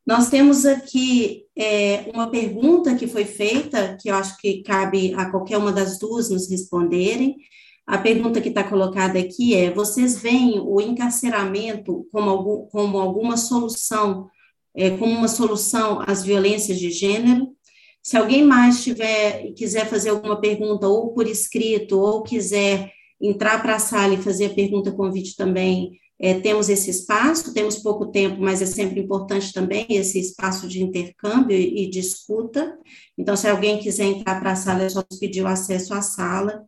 [0.05, 5.29] Nós temos aqui é, uma pergunta que foi feita, que eu acho que cabe a
[5.29, 7.35] qualquer uma das duas nos responderem.
[7.85, 13.37] A pergunta que está colocada aqui é: vocês veem o encarceramento como, algum, como alguma
[13.37, 14.27] solução,
[14.75, 17.55] é, como uma solução às violências de gênero?
[18.01, 22.91] Se alguém mais tiver quiser fazer alguma pergunta, ou por escrito, ou quiser
[23.21, 27.77] entrar para a sala e fazer a pergunta convite também, é, temos esse espaço, temos
[27.77, 32.77] pouco tempo, mas é sempre importante também esse espaço de intercâmbio e, e de escuta.
[33.17, 36.65] Então, se alguém quiser entrar para a sala, é só pedir o acesso à sala.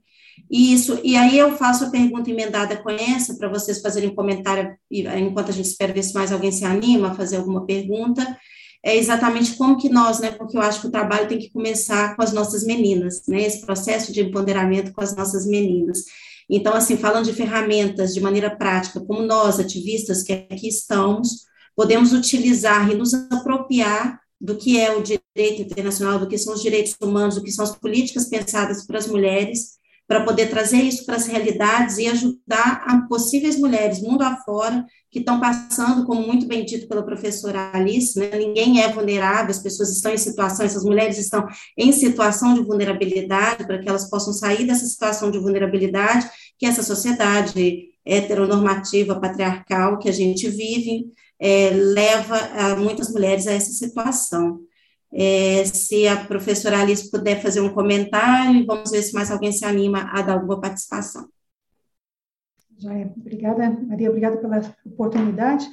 [0.49, 4.73] E isso, e aí eu faço a pergunta emendada com essa, para vocês fazerem comentário,
[4.89, 8.25] enquanto a gente espera ver se mais alguém se anima a fazer alguma pergunta,
[8.83, 12.15] é exatamente como que nós, né, porque eu acho que o trabalho tem que começar
[12.15, 16.03] com as nossas meninas, né, esse processo de empoderamento com as nossas meninas.
[16.49, 22.11] Então, assim, falando de ferramentas de maneira prática, como nós, ativistas que aqui estamos, podemos
[22.11, 26.95] utilizar e nos apropriar do que é o direito internacional, do que são os direitos
[26.99, 31.15] humanos, do que são as políticas pensadas para as mulheres, para poder trazer isso para
[31.15, 36.63] as realidades e ajudar a possíveis mulheres mundo afora que estão passando, como muito bem
[36.63, 41.17] dito pela professora Alice, né, ninguém é vulnerável, as pessoas estão em situação, essas mulheres
[41.17, 41.45] estão
[41.77, 46.81] em situação de vulnerabilidade, para que elas possam sair dessa situação de vulnerabilidade que essa
[46.81, 54.61] sociedade heteronormativa, patriarcal que a gente vive, é, leva muitas mulheres a essa situação.
[55.13, 59.65] É, se a professora Alice puder fazer um comentário, vamos ver se mais alguém se
[59.65, 61.27] anima a dar alguma participação.
[63.17, 65.67] Obrigada, Maria, obrigada pela oportunidade.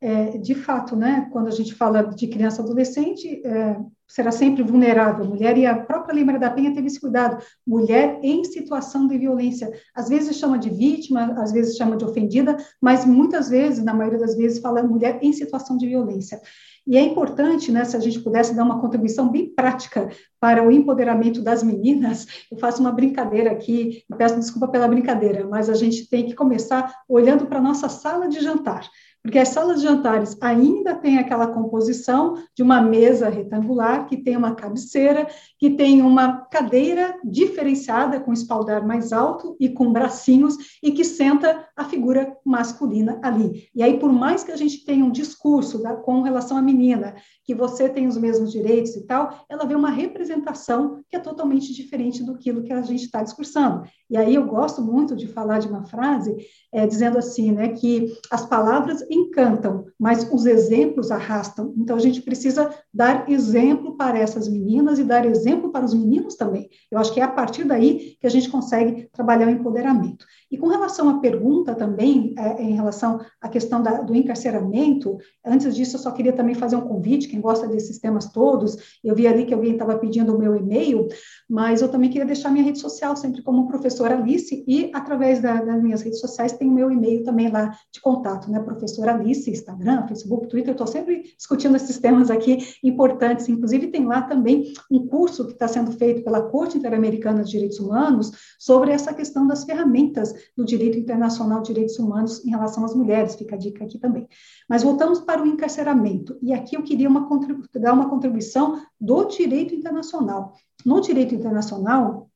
[0.00, 3.76] É, de fato, né, quando a gente fala de criança adolescente, é,
[4.06, 8.44] será sempre vulnerável, mulher, e a própria Lima da Penha teve esse cuidado, mulher em
[8.44, 13.48] situação de violência, às vezes chama de vítima, às vezes chama de ofendida, mas muitas
[13.48, 16.40] vezes, na maioria das vezes, fala mulher em situação de violência.
[16.86, 20.08] E é importante, né, se a gente pudesse dar uma contribuição bem prática
[20.38, 25.68] para o empoderamento das meninas, eu faço uma brincadeira aqui, peço desculpa pela brincadeira, mas
[25.68, 28.88] a gente tem que começar olhando para a nossa sala de jantar
[29.26, 34.36] porque as salas de jantares ainda têm aquela composição de uma mesa retangular, que tem
[34.36, 35.26] uma cabeceira,
[35.58, 41.66] que tem uma cadeira diferenciada, com espaldar mais alto e com bracinhos, e que senta
[41.76, 43.68] a figura masculina ali.
[43.74, 47.16] E aí, por mais que a gente tenha um discurso da, com relação à menina,
[47.42, 51.74] que você tem os mesmos direitos e tal, ela vê uma representação que é totalmente
[51.74, 53.82] diferente do que a gente está discursando.
[54.08, 56.36] E aí eu gosto muito de falar de uma frase
[56.72, 61.74] é, dizendo assim, né, que as palavras encantam, mas os exemplos arrastam.
[61.76, 66.34] Então a gente precisa dar exemplo para essas meninas e dar exemplo para os meninos
[66.34, 66.68] também.
[66.90, 70.24] Eu acho que é a partir daí que a gente consegue trabalhar o empoderamento.
[70.50, 75.74] E com relação à pergunta também, é, em relação à questão da, do encarceramento, antes
[75.74, 79.26] disso eu só queria também fazer um convite, quem gosta desses temas todos, eu vi
[79.26, 81.08] ali que alguém estava pedindo o meu e-mail,
[81.48, 85.62] mas eu também queria deixar minha rede social sempre como professora Alice, e através da,
[85.62, 89.50] das minhas redes sociais tem o meu e-mail também lá de contato, né, professora Alice,
[89.50, 94.72] Instagram, Facebook, Twitter, eu estou sempre discutindo esses temas aqui importantes, inclusive tem lá também
[94.90, 99.46] um curso que está sendo feito pela Corte Interamericana de Direitos Humanos sobre essa questão
[99.46, 103.84] das ferramentas do direito internacional de direitos humanos em relação às mulheres, fica a dica
[103.84, 104.28] aqui também.
[104.68, 107.28] Mas voltamos para o encarceramento, e aqui eu queria uma
[107.74, 110.54] dar uma contribuição do direito internacional.
[110.84, 112.30] No direito internacional,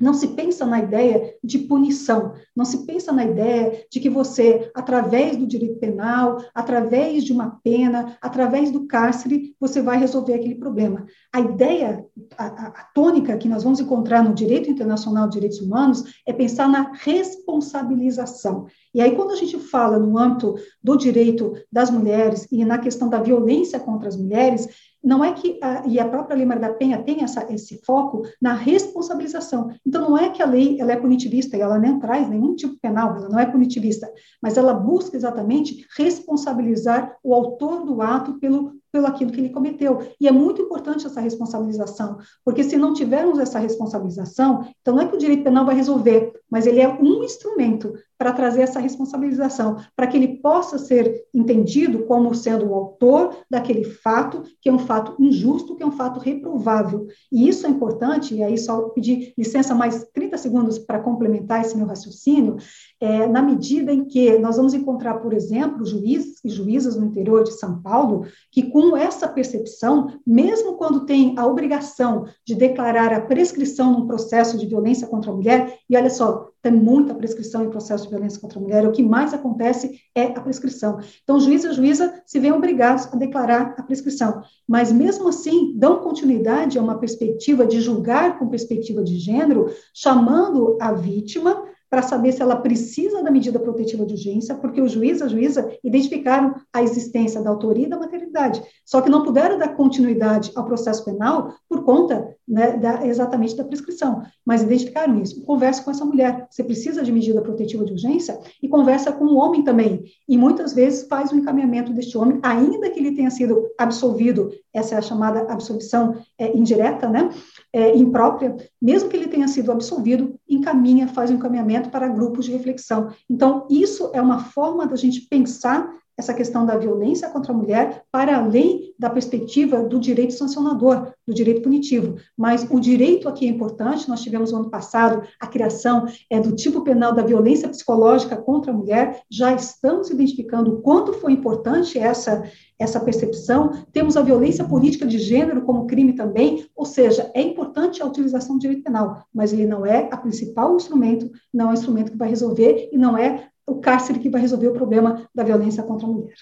[0.00, 4.70] não se pensa na ideia de punição, não se pensa na ideia de que você,
[4.74, 10.54] através do direito penal, através de uma pena, através do cárcere, você vai resolver aquele
[10.54, 11.04] problema.
[11.32, 12.04] A ideia,
[12.38, 16.68] a, a, tônica que nós vamos encontrar no direito internacional de direitos humanos é pensar
[16.68, 18.66] na responsabilização.
[18.94, 23.08] E aí, quando a gente fala no âmbito do direito das mulheres e na questão
[23.08, 24.68] da violência contra as mulheres,
[25.02, 28.22] não é que, a, e a própria Lei Maria da Penha tem essa, esse foco
[28.40, 29.70] na responsabilização.
[29.86, 32.78] Então, não é que a lei ela é punitivista e ela nem traz nenhum tipo
[32.80, 34.10] penal, ela não é punitivista,
[34.42, 40.00] mas ela busca exatamente responsabilizar o autor do ato pelo pelo aquilo que ele cometeu.
[40.20, 45.06] E é muito importante essa responsabilização, porque se não tivermos essa responsabilização, então não é
[45.06, 49.78] que o direito penal vai resolver, mas ele é um instrumento para trazer essa responsabilização,
[49.96, 54.78] para que ele possa ser entendido como sendo o autor daquele fato, que é um
[54.78, 57.06] fato injusto, que é um fato reprovável.
[57.32, 61.74] E isso é importante, e aí só pedir licença mais 30 segundos para complementar esse
[61.74, 62.58] meu raciocínio,
[63.00, 67.42] é, na medida em que nós vamos encontrar, por exemplo, juízes e juízas no interior
[67.42, 73.22] de São Paulo, que com essa percepção, mesmo quando tem a obrigação de declarar a
[73.22, 77.70] prescrição num processo de violência contra a mulher, e olha só, tem muita prescrição em
[77.70, 80.98] processo de violência contra a mulher, o que mais acontece é a prescrição.
[81.22, 86.00] Então, juiz e juíza se veem obrigados a declarar a prescrição, mas mesmo assim dão
[86.00, 92.32] continuidade a uma perspectiva de julgar com perspectiva de gênero, chamando a vítima para saber
[92.32, 96.82] se ela precisa da medida protetiva de urgência, porque o juiz, a juíza, identificaram a
[96.82, 101.52] existência da autoria e da maternidade, só que não puderam dar continuidade ao processo penal
[101.68, 105.42] por conta né, da, exatamente da prescrição, mas identificaram isso.
[105.44, 109.36] Conversa com essa mulher, você precisa de medida protetiva de urgência, e conversa com o
[109.36, 113.68] homem também, e muitas vezes faz o encaminhamento deste homem, ainda que ele tenha sido
[113.76, 117.28] absolvido, essa é a chamada absolvição é, indireta, né,
[117.72, 122.52] é, imprópria, mesmo que ele tenha sido absolvido, encaminha, faz um encaminhamento para grupos de
[122.52, 123.08] reflexão.
[123.28, 128.04] Então, isso é uma forma da gente pensar essa questão da violência contra a mulher
[128.12, 132.16] para além da perspectiva do direito sancionador, do direito punitivo.
[132.36, 136.54] Mas o direito aqui é importante, nós tivemos no ano passado a criação é, do
[136.54, 141.98] tipo penal da violência psicológica contra a mulher, já estamos identificando o quanto foi importante
[141.98, 142.42] essa,
[142.78, 148.02] essa percepção, temos a violência política de gênero como crime também, ou seja, é importante
[148.02, 151.74] a utilização do direito penal, mas ele não é a principal instrumento, não é o
[151.74, 155.44] instrumento que vai resolver e não é o cárcere que vai resolver o problema da
[155.44, 156.34] violência contra a mulher.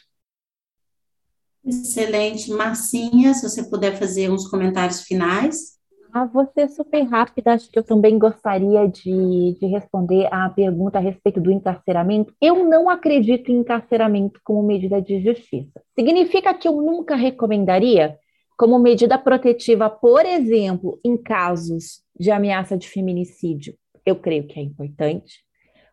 [1.64, 2.50] Excelente.
[2.50, 5.78] Marcinha, se você puder fazer uns comentários finais.
[6.10, 10.96] Ah, vou ser super rápida, acho que eu também gostaria de, de responder à pergunta
[10.96, 12.32] a respeito do encarceramento.
[12.40, 15.82] Eu não acredito em encarceramento como medida de justiça.
[15.94, 18.16] Significa que eu nunca recomendaria
[18.56, 23.74] como medida protetiva, por exemplo, em casos de ameaça de feminicídio.
[24.04, 25.46] Eu creio que é importante.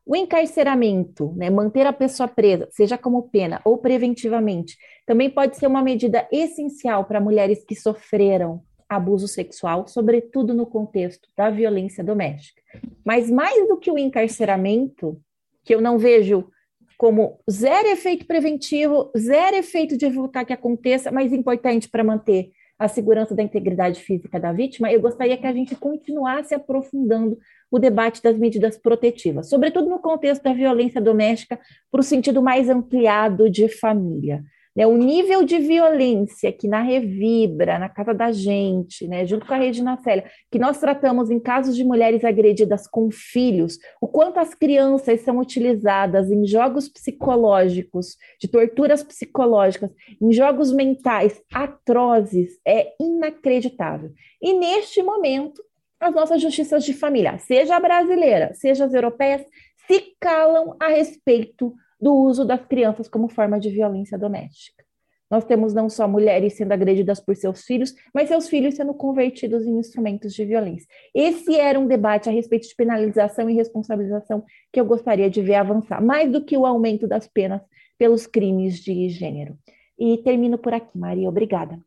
[0.06, 5.66] O encarceramento, né, manter a pessoa presa, seja como pena ou preventivamente, também pode ser
[5.66, 12.62] uma medida essencial para mulheres que sofreram abuso sexual, sobretudo no contexto da violência doméstica.
[13.04, 15.20] Mas mais do que o encarceramento,
[15.64, 16.50] que eu não vejo
[16.98, 22.88] como zero efeito preventivo, zero efeito de evitar que aconteça, mas importante para manter a
[22.88, 27.38] segurança da integridade física da vítima, eu gostaria que a gente continuasse aprofundando
[27.72, 31.60] o debate das medidas protetivas, sobretudo no contexto da violência doméstica,
[31.92, 34.44] para o sentido mais ampliado de família.
[34.76, 39.54] Né, o nível de violência que na Revibra, na casa da gente, né, junto com
[39.54, 44.38] a Regina Célia, que nós tratamos em casos de mulheres agredidas com filhos, o quanto
[44.38, 49.92] as crianças são utilizadas em jogos psicológicos, de torturas psicológicas,
[50.22, 54.12] em jogos mentais atrozes, é inacreditável.
[54.42, 55.64] E neste momento,
[56.00, 59.46] as nossas justiças de família, seja brasileira, seja as europeias,
[59.88, 64.84] se calam a respeito do uso das crianças como forma de violência doméstica.
[65.30, 69.66] Nós temos não só mulheres sendo agredidas por seus filhos, mas seus filhos sendo convertidos
[69.66, 70.88] em instrumentos de violência.
[71.14, 75.56] Esse era um debate a respeito de penalização e responsabilização que eu gostaria de ver
[75.56, 77.62] avançar, mais do que o aumento das penas
[77.98, 79.58] pelos crimes de gênero.
[79.98, 81.28] E termino por aqui, Maria.
[81.28, 81.80] Obrigada.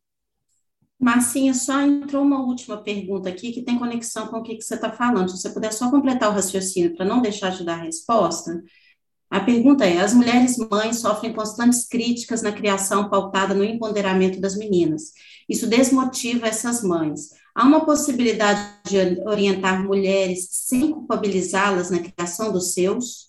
[1.01, 4.75] Marcinha, só entrou uma última pergunta aqui que tem conexão com o que, que você
[4.75, 5.31] está falando.
[5.31, 8.63] Se você puder só completar o raciocínio para não deixar de dar a resposta,
[9.31, 14.57] a pergunta é: as mulheres mães sofrem constantes críticas na criação pautada no empoderamento das
[14.57, 15.13] meninas.
[15.49, 17.31] Isso desmotiva essas mães.
[17.55, 23.29] Há uma possibilidade de orientar mulheres sem culpabilizá-las na criação dos seus?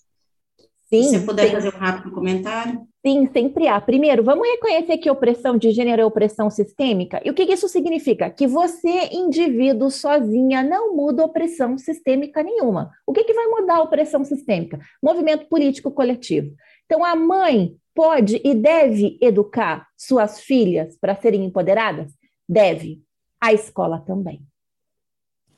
[0.88, 1.04] Sim.
[1.04, 1.52] Se você puder sim.
[1.52, 2.89] fazer um rápido comentário.
[3.04, 3.80] Sim, sempre há.
[3.80, 7.18] Primeiro, vamos reconhecer que opressão de gênero é opressão sistêmica.
[7.24, 8.28] E o que isso significa?
[8.28, 12.90] Que você, indivíduo, sozinha, não muda opressão sistêmica nenhuma.
[13.06, 14.78] O que, que vai mudar a opressão sistêmica?
[15.02, 16.54] Movimento político coletivo.
[16.84, 22.12] Então, a mãe pode e deve educar suas filhas para serem empoderadas?
[22.46, 23.00] Deve.
[23.40, 24.42] A escola também.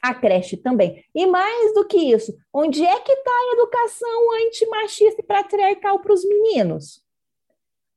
[0.01, 1.05] A creche também.
[1.13, 6.13] E mais do que isso, onde é que está a educação antimachista e patriarcal para
[6.13, 7.03] os meninos?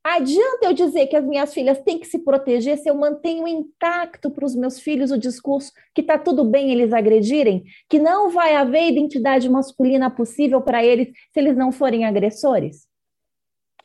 [0.08, 4.30] Adianta eu dizer que as minhas filhas têm que se proteger se eu mantenho intacto
[4.30, 8.54] para os meus filhos o discurso que está tudo bem eles agredirem, que não vai
[8.54, 12.86] haver identidade masculina possível para eles se eles não forem agressores?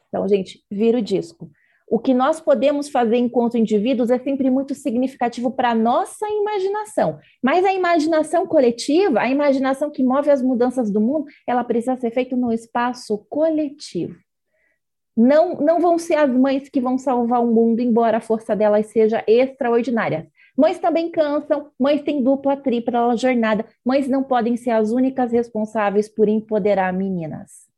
[0.10, 1.50] Então, gente, vira o disco.
[1.88, 7.18] O que nós podemos fazer enquanto indivíduos é sempre muito significativo para a nossa imaginação.
[7.42, 12.12] Mas a imaginação coletiva, a imaginação que move as mudanças do mundo, ela precisa ser
[12.12, 14.16] feita no espaço coletivo
[15.16, 18.88] não, não vão ser as mães que vão salvar o mundo, embora a força delas
[18.88, 20.30] seja extraordinária.
[20.58, 26.10] Mães também cansam, mães têm dupla, tripla jornada, mães não podem ser as únicas responsáveis
[26.10, 27.70] por empoderar meninas.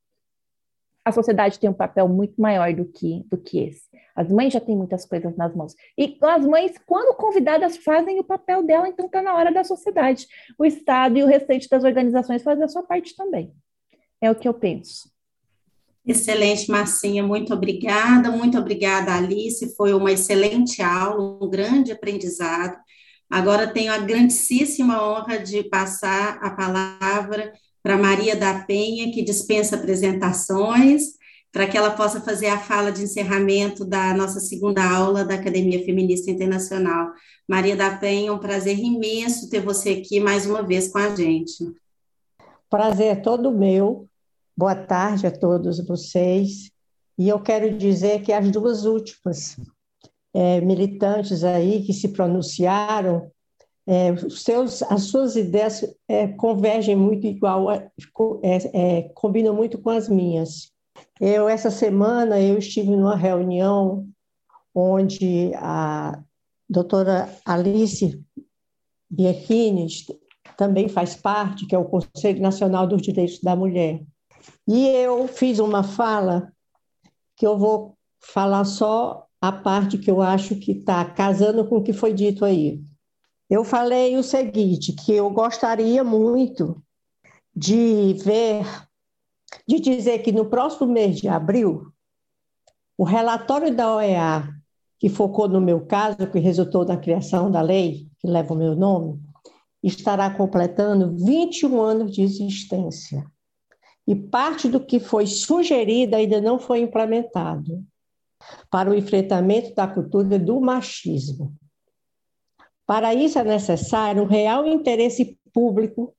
[1.05, 3.83] A sociedade tem um papel muito maior do que, do que esse.
[4.15, 5.75] As mães já têm muitas coisas nas mãos.
[5.97, 10.27] E as mães, quando convidadas, fazem o papel dela, então está na hora da sociedade.
[10.57, 13.53] O Estado e o restante das organizações fazem a sua parte também.
[14.21, 15.12] É o que eu penso.
[16.05, 18.29] Excelente, Marcinha, muito obrigada.
[18.29, 19.73] Muito obrigada, Alice.
[19.75, 22.77] Foi uma excelente aula, um grande aprendizado.
[23.29, 29.75] Agora tenho a grandíssima honra de passar a palavra para Maria da Penha, que dispensa
[29.75, 31.13] apresentações,
[31.51, 35.83] para que ela possa fazer a fala de encerramento da nossa segunda aula da Academia
[35.85, 37.11] Feminista Internacional.
[37.47, 41.71] Maria da Penha, um prazer imenso ter você aqui mais uma vez com a gente.
[42.69, 44.07] Prazer é todo meu.
[44.55, 46.71] Boa tarde a todos vocês.
[47.17, 49.57] E eu quero dizer que as duas últimas
[50.31, 53.31] é, militantes aí que se pronunciaram,
[53.87, 57.91] é, seus, as suas ideias é, convergem muito igual, é,
[58.43, 60.71] é, combinam muito com as minhas.
[61.19, 64.07] Eu essa semana eu estive numa reunião
[64.73, 66.21] onde a
[66.69, 68.23] doutora Alice
[69.09, 69.87] Bianchini
[70.55, 74.03] também faz parte, que é o Conselho Nacional dos Direitos da Mulher.
[74.67, 76.51] E eu fiz uma fala
[77.35, 81.83] que eu vou falar só a parte que eu acho que está casando com o
[81.83, 82.81] que foi dito aí.
[83.49, 86.81] Eu falei o seguinte, que eu gostaria muito
[87.55, 88.65] de ver,
[89.67, 91.91] de dizer que no próximo mês de abril,
[92.97, 94.49] o relatório da OEA,
[94.97, 98.75] que focou no meu caso, que resultou da criação da lei, que leva o meu
[98.75, 99.21] nome,
[99.83, 103.29] estará completando 21 anos de existência.
[104.07, 107.83] E parte do que foi sugerido ainda não foi implementado
[108.69, 111.55] para o enfrentamento da cultura do machismo.
[112.85, 116.13] Para isso é necessário um real interesse público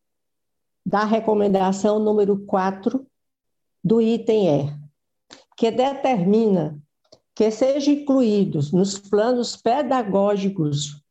[0.84, 3.06] da recomendação número 4
[3.82, 4.72] do item E,
[5.56, 6.78] que determina
[7.34, 11.02] que sejam incluídos nos planos pedagógicos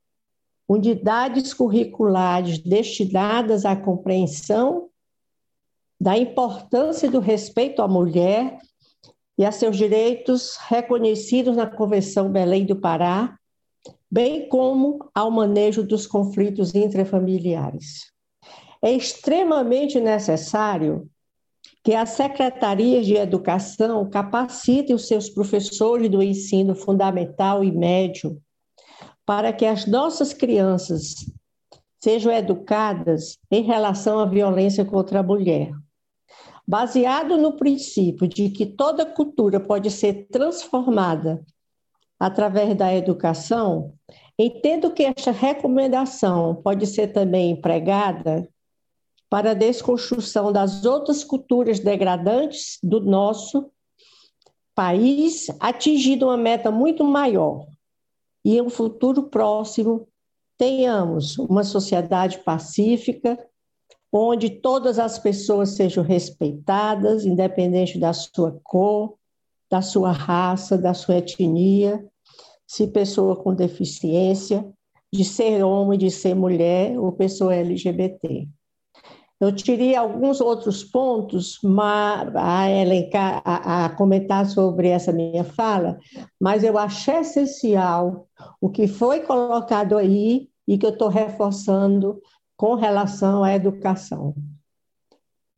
[0.68, 4.90] unidades curriculares destinadas à compreensão
[6.04, 8.58] da importância do respeito à mulher
[9.38, 13.40] e a seus direitos reconhecidos na Convenção Belém do Pará,
[14.12, 18.12] bem como ao manejo dos conflitos intrafamiliares.
[18.82, 21.10] É extremamente necessário
[21.82, 28.42] que as secretarias de educação capacitem os seus professores do ensino fundamental e médio
[29.26, 31.16] para que as nossas crianças
[32.02, 35.72] sejam educadas em relação à violência contra a mulher,
[36.68, 41.44] baseado no princípio de que toda cultura pode ser transformada
[42.20, 43.94] através da educação,
[44.40, 48.48] entendo que esta recomendação pode ser também empregada
[49.30, 53.72] para a desconstrução das outras culturas degradantes do nosso
[54.76, 57.68] país, atingindo uma meta muito maior.
[58.46, 60.08] E em um futuro próximo,
[60.58, 63.38] tenhamos uma sociedade pacífica,
[64.14, 69.16] onde todas as pessoas sejam respeitadas, independente da sua cor,
[69.72, 72.06] da sua raça, da sua etnia,
[72.68, 74.64] se pessoa com deficiência,
[75.12, 78.48] de ser homem, de ser mulher ou pessoa LGBT.
[79.40, 81.60] Eu tirei alguns outros pontos
[82.36, 85.98] a elencar, a, a, comentar sobre essa minha fala,
[86.40, 88.28] mas eu achei essencial
[88.62, 92.22] o que foi colocado aí e que eu estou reforçando
[92.64, 94.34] com relação à educação.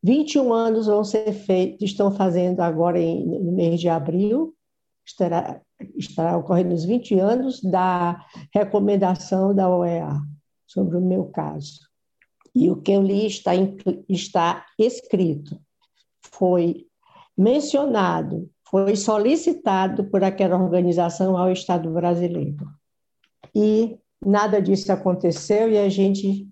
[0.02, 4.56] 21 anos vão ser feitos, estão fazendo agora em, no mês de abril,
[5.06, 5.62] estará,
[5.96, 10.20] estará ocorrendo os 20 anos da recomendação da OEA
[10.66, 11.82] sobre o meu caso.
[12.56, 13.52] E o que eu li está,
[14.10, 15.62] está escrito,
[16.24, 16.88] foi
[17.38, 22.66] mencionado, foi solicitado por aquela organização ao Estado brasileiro.
[23.54, 23.96] E
[24.26, 26.50] nada disso aconteceu e a gente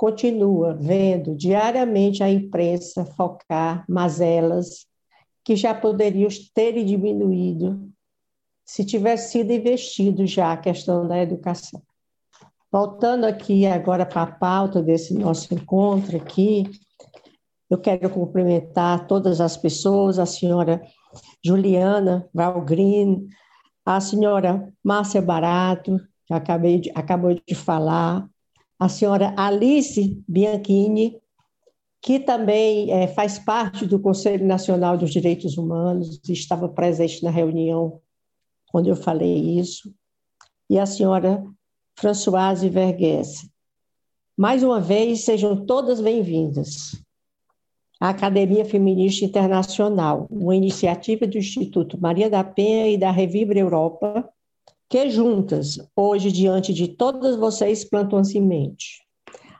[0.00, 4.86] continua vendo diariamente a imprensa focar mazelas
[5.44, 7.86] que já poderiam ter diminuído
[8.64, 11.82] se tivesse sido investido já a questão da educação.
[12.72, 16.64] Voltando aqui agora para a pauta desse nosso encontro aqui,
[17.68, 20.80] eu quero cumprimentar todas as pessoas, a senhora
[21.44, 23.28] Juliana Valgrin,
[23.84, 28.26] a senhora Márcia Barato, que acabei de, acabou de falar,
[28.80, 31.20] a senhora Alice Bianchini,
[32.00, 38.00] que também é, faz parte do Conselho Nacional dos Direitos Humanos, estava presente na reunião
[38.72, 39.92] quando eu falei isso,
[40.68, 41.44] e a senhora
[41.94, 43.50] Françoise Vergues.
[44.34, 46.98] Mais uma vez, sejam todas bem-vindas.
[48.00, 54.26] A Academia Feminista Internacional, uma iniciativa do Instituto Maria da Penha e da Revibre Europa,
[54.90, 59.06] que juntas, hoje, diante de todas vocês, plantam a semente.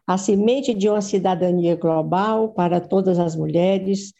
[0.05, 4.13] A semente de uma cidadania global para todas as mulheres,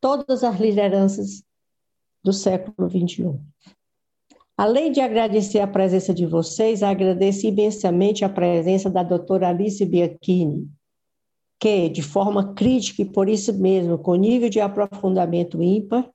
[0.00, 1.44] todas as lideranças
[2.24, 3.38] do século XXI.
[4.56, 10.68] Além de agradecer a presença de vocês, agradeço imensamente a presença da doutora Alice Bianchini,
[11.60, 16.10] que, de forma crítica e por isso mesmo, com nível de aprofundamento ímpar,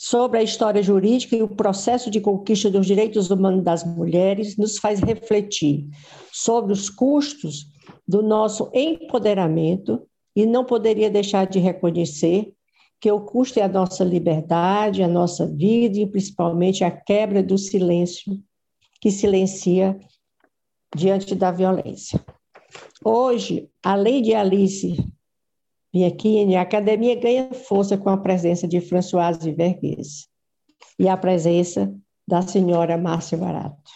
[0.00, 4.78] sobre a história jurídica e o processo de conquista dos direitos humanos das mulheres, nos
[4.78, 5.88] faz refletir
[6.32, 7.66] sobre os custos
[8.06, 10.06] do nosso empoderamento
[10.36, 12.54] e não poderia deixar de reconhecer
[13.00, 17.58] que o custo é a nossa liberdade, a nossa vida e principalmente a quebra do
[17.58, 18.40] silêncio
[19.00, 19.98] que silencia
[20.94, 22.24] diante da violência.
[23.04, 24.96] Hoje, a lei de Alice
[25.92, 30.26] Bianchini, a academia ganha força com a presença de Françoise Verghese
[30.98, 31.92] e a presença
[32.26, 33.90] da senhora Márcia Barato.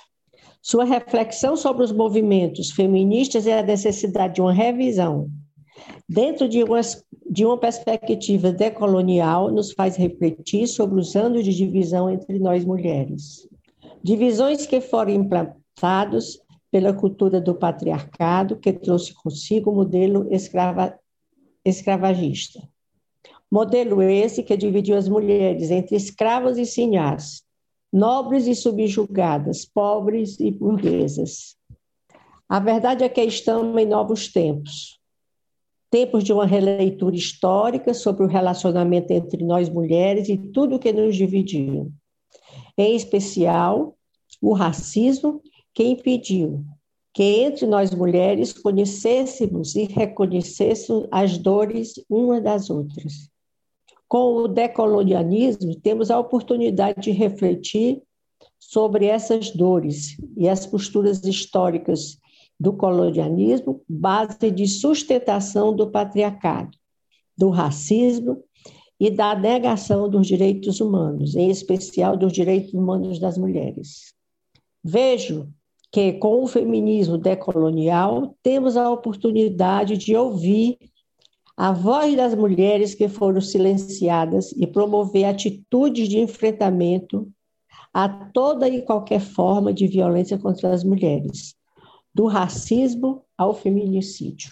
[0.63, 5.31] Sua reflexão sobre os movimentos feministas e a necessidade de uma revisão
[6.09, 6.81] dentro de uma,
[7.31, 13.49] de uma perspectiva decolonial nos faz refletir sobre os anos de divisão entre nós mulheres.
[14.03, 16.41] Divisões que foram implantados
[16.71, 20.99] pela cultura do patriarcado, que trouxe consigo o modelo escrava,
[21.65, 22.61] escravagista.
[23.51, 27.43] Modelo esse que dividiu as mulheres entre escravas e sinhás,
[27.93, 31.57] nobres e subjugadas, pobres e burguesas.
[32.49, 34.99] A verdade é que estamos em novos tempos,
[35.91, 41.15] tempos de uma releitura histórica sobre o relacionamento entre nós mulheres e tudo que nos
[41.15, 41.93] dividiu.
[42.79, 43.95] Em especial,
[44.41, 45.43] o racismo
[45.75, 46.65] que impediu
[47.13, 53.31] que entre nós mulheres conhecêssemos e reconhecêssemos as dores uma das outras.
[54.09, 58.03] Com o decolonialismo, temos a oportunidade de refletir
[58.59, 62.19] sobre essas dores e as posturas históricas
[62.59, 66.77] do colonialismo, base de sustentação do patriarcado,
[67.37, 68.43] do racismo
[69.01, 74.15] e da negação dos direitos humanos, em especial dos direitos humanos das mulheres.
[74.85, 75.53] Vejo
[75.93, 80.79] que, com o feminismo decolonial, temos a oportunidade de ouvir
[81.55, 87.31] a voz das mulheres que foram silenciadas e promover atitudes de enfrentamento
[87.93, 91.55] a toda e qualquer forma de violência contra as mulheres,
[92.15, 94.51] do racismo ao feminicídio.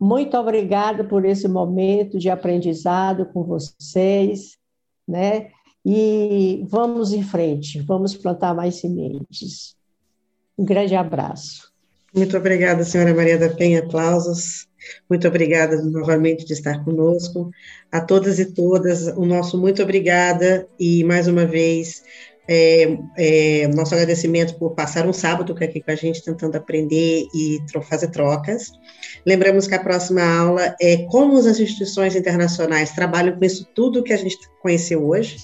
[0.00, 4.56] Muito obrigada por esse momento de aprendizado com vocês,
[5.06, 5.50] né?
[5.84, 9.78] E vamos em frente, vamos plantar mais sementes.
[10.60, 11.72] Um grande abraço.
[12.14, 13.80] Muito obrigada, senhora Maria da Penha.
[13.80, 14.68] Aplausos.
[15.08, 17.50] Muito obrigada novamente de estar conosco.
[17.90, 22.02] A todas e todas, o nosso muito obrigada e mais uma vez
[22.52, 27.58] é, é, nosso agradecimento por passar um sábado aqui com a gente tentando aprender e
[27.88, 28.72] fazer trocas.
[29.24, 34.12] Lembramos que a próxima aula é como as instituições internacionais trabalham com isso tudo que
[34.12, 35.36] a gente conheceu hoje.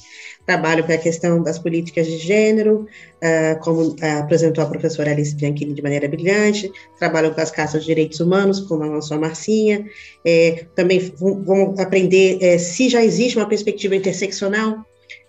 [0.45, 2.87] Trabalho com a questão das políticas de gênero,
[3.23, 7.83] uh, como uh, apresentou a professora Alice Bianchini de maneira brilhante, trabalho com as caças
[7.83, 9.85] de direitos humanos, como a nossa Marcinha,
[10.25, 14.85] é, também vamos aprender é, se já existe uma perspectiva interseccional,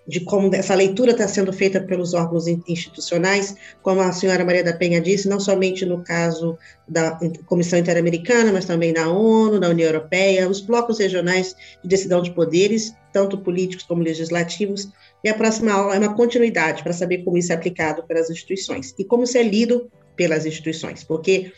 [0.08, 4.72] de como essa leitura está sendo feita pelos órgãos institucionais, como a senhora Maria da
[4.72, 6.56] Penha disse, não somente no caso
[6.88, 12.22] da Comissão Interamericana, mas também na ONU, na União Europeia, os blocos regionais de decisão
[12.22, 14.88] de poderes, tanto políticos como legislativos,
[15.22, 18.94] e a próxima aula é uma continuidade para saber como isso é aplicado pelas instituições
[18.98, 21.52] e como isso é lido pelas instituições, porque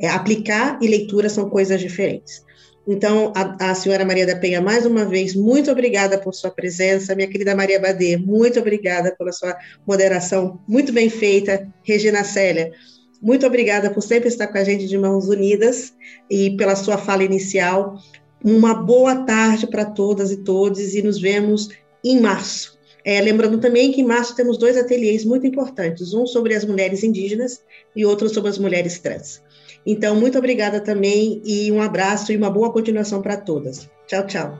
[0.00, 2.46] é, aplicar e leitura são coisas diferentes.
[2.90, 7.14] Então, a, a, senhora Maria da Penha, mais uma vez, muito obrigada por sua presença.
[7.14, 9.54] Minha querida Maria Badê, muito obrigada pela sua
[9.86, 11.68] moderação muito bem feita.
[11.82, 12.72] Regina Célia,
[13.20, 15.92] muito obrigada por sempre estar com a gente de mãos unidas
[16.30, 17.98] e pela sua fala inicial.
[18.42, 21.68] Uma boa tarde para todas e todos e nos vemos
[22.02, 22.78] em março.
[23.04, 27.02] É, lembrando também que em março temos dois ateliês muito importantes, um sobre as mulheres
[27.02, 27.62] indígenas
[27.94, 29.42] e outro sobre as mulheres trans.
[29.90, 33.88] Então, muito obrigada também e um abraço e uma boa continuação para todas.
[34.06, 34.58] Tchau, tchau.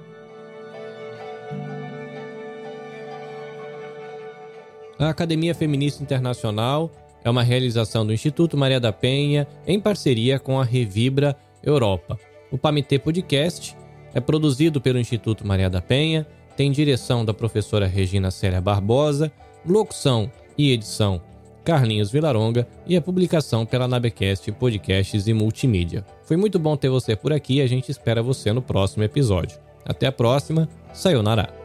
[4.98, 6.90] A Academia Feminista Internacional
[7.22, 12.18] é uma realização do Instituto Maria da Penha em parceria com a Revibra Europa.
[12.50, 13.76] O Pamitê Podcast
[14.14, 16.26] é produzido pelo Instituto Maria da Penha
[16.56, 19.30] tem direção da professora Regina Célia Barbosa,
[19.64, 21.20] locução e edição
[21.68, 26.02] Carlinhos Vilaronga e a publicação pela Nabecast Podcasts e Multimídia.
[26.24, 29.58] Foi muito bom ter você por aqui e a gente espera você no próximo episódio.
[29.84, 31.57] Até a próxima, sayonara!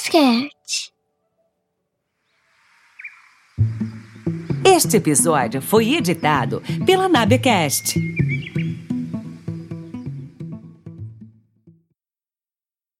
[0.00, 0.90] Basquete.
[4.64, 8.00] Este episódio foi editado pela Nabecast.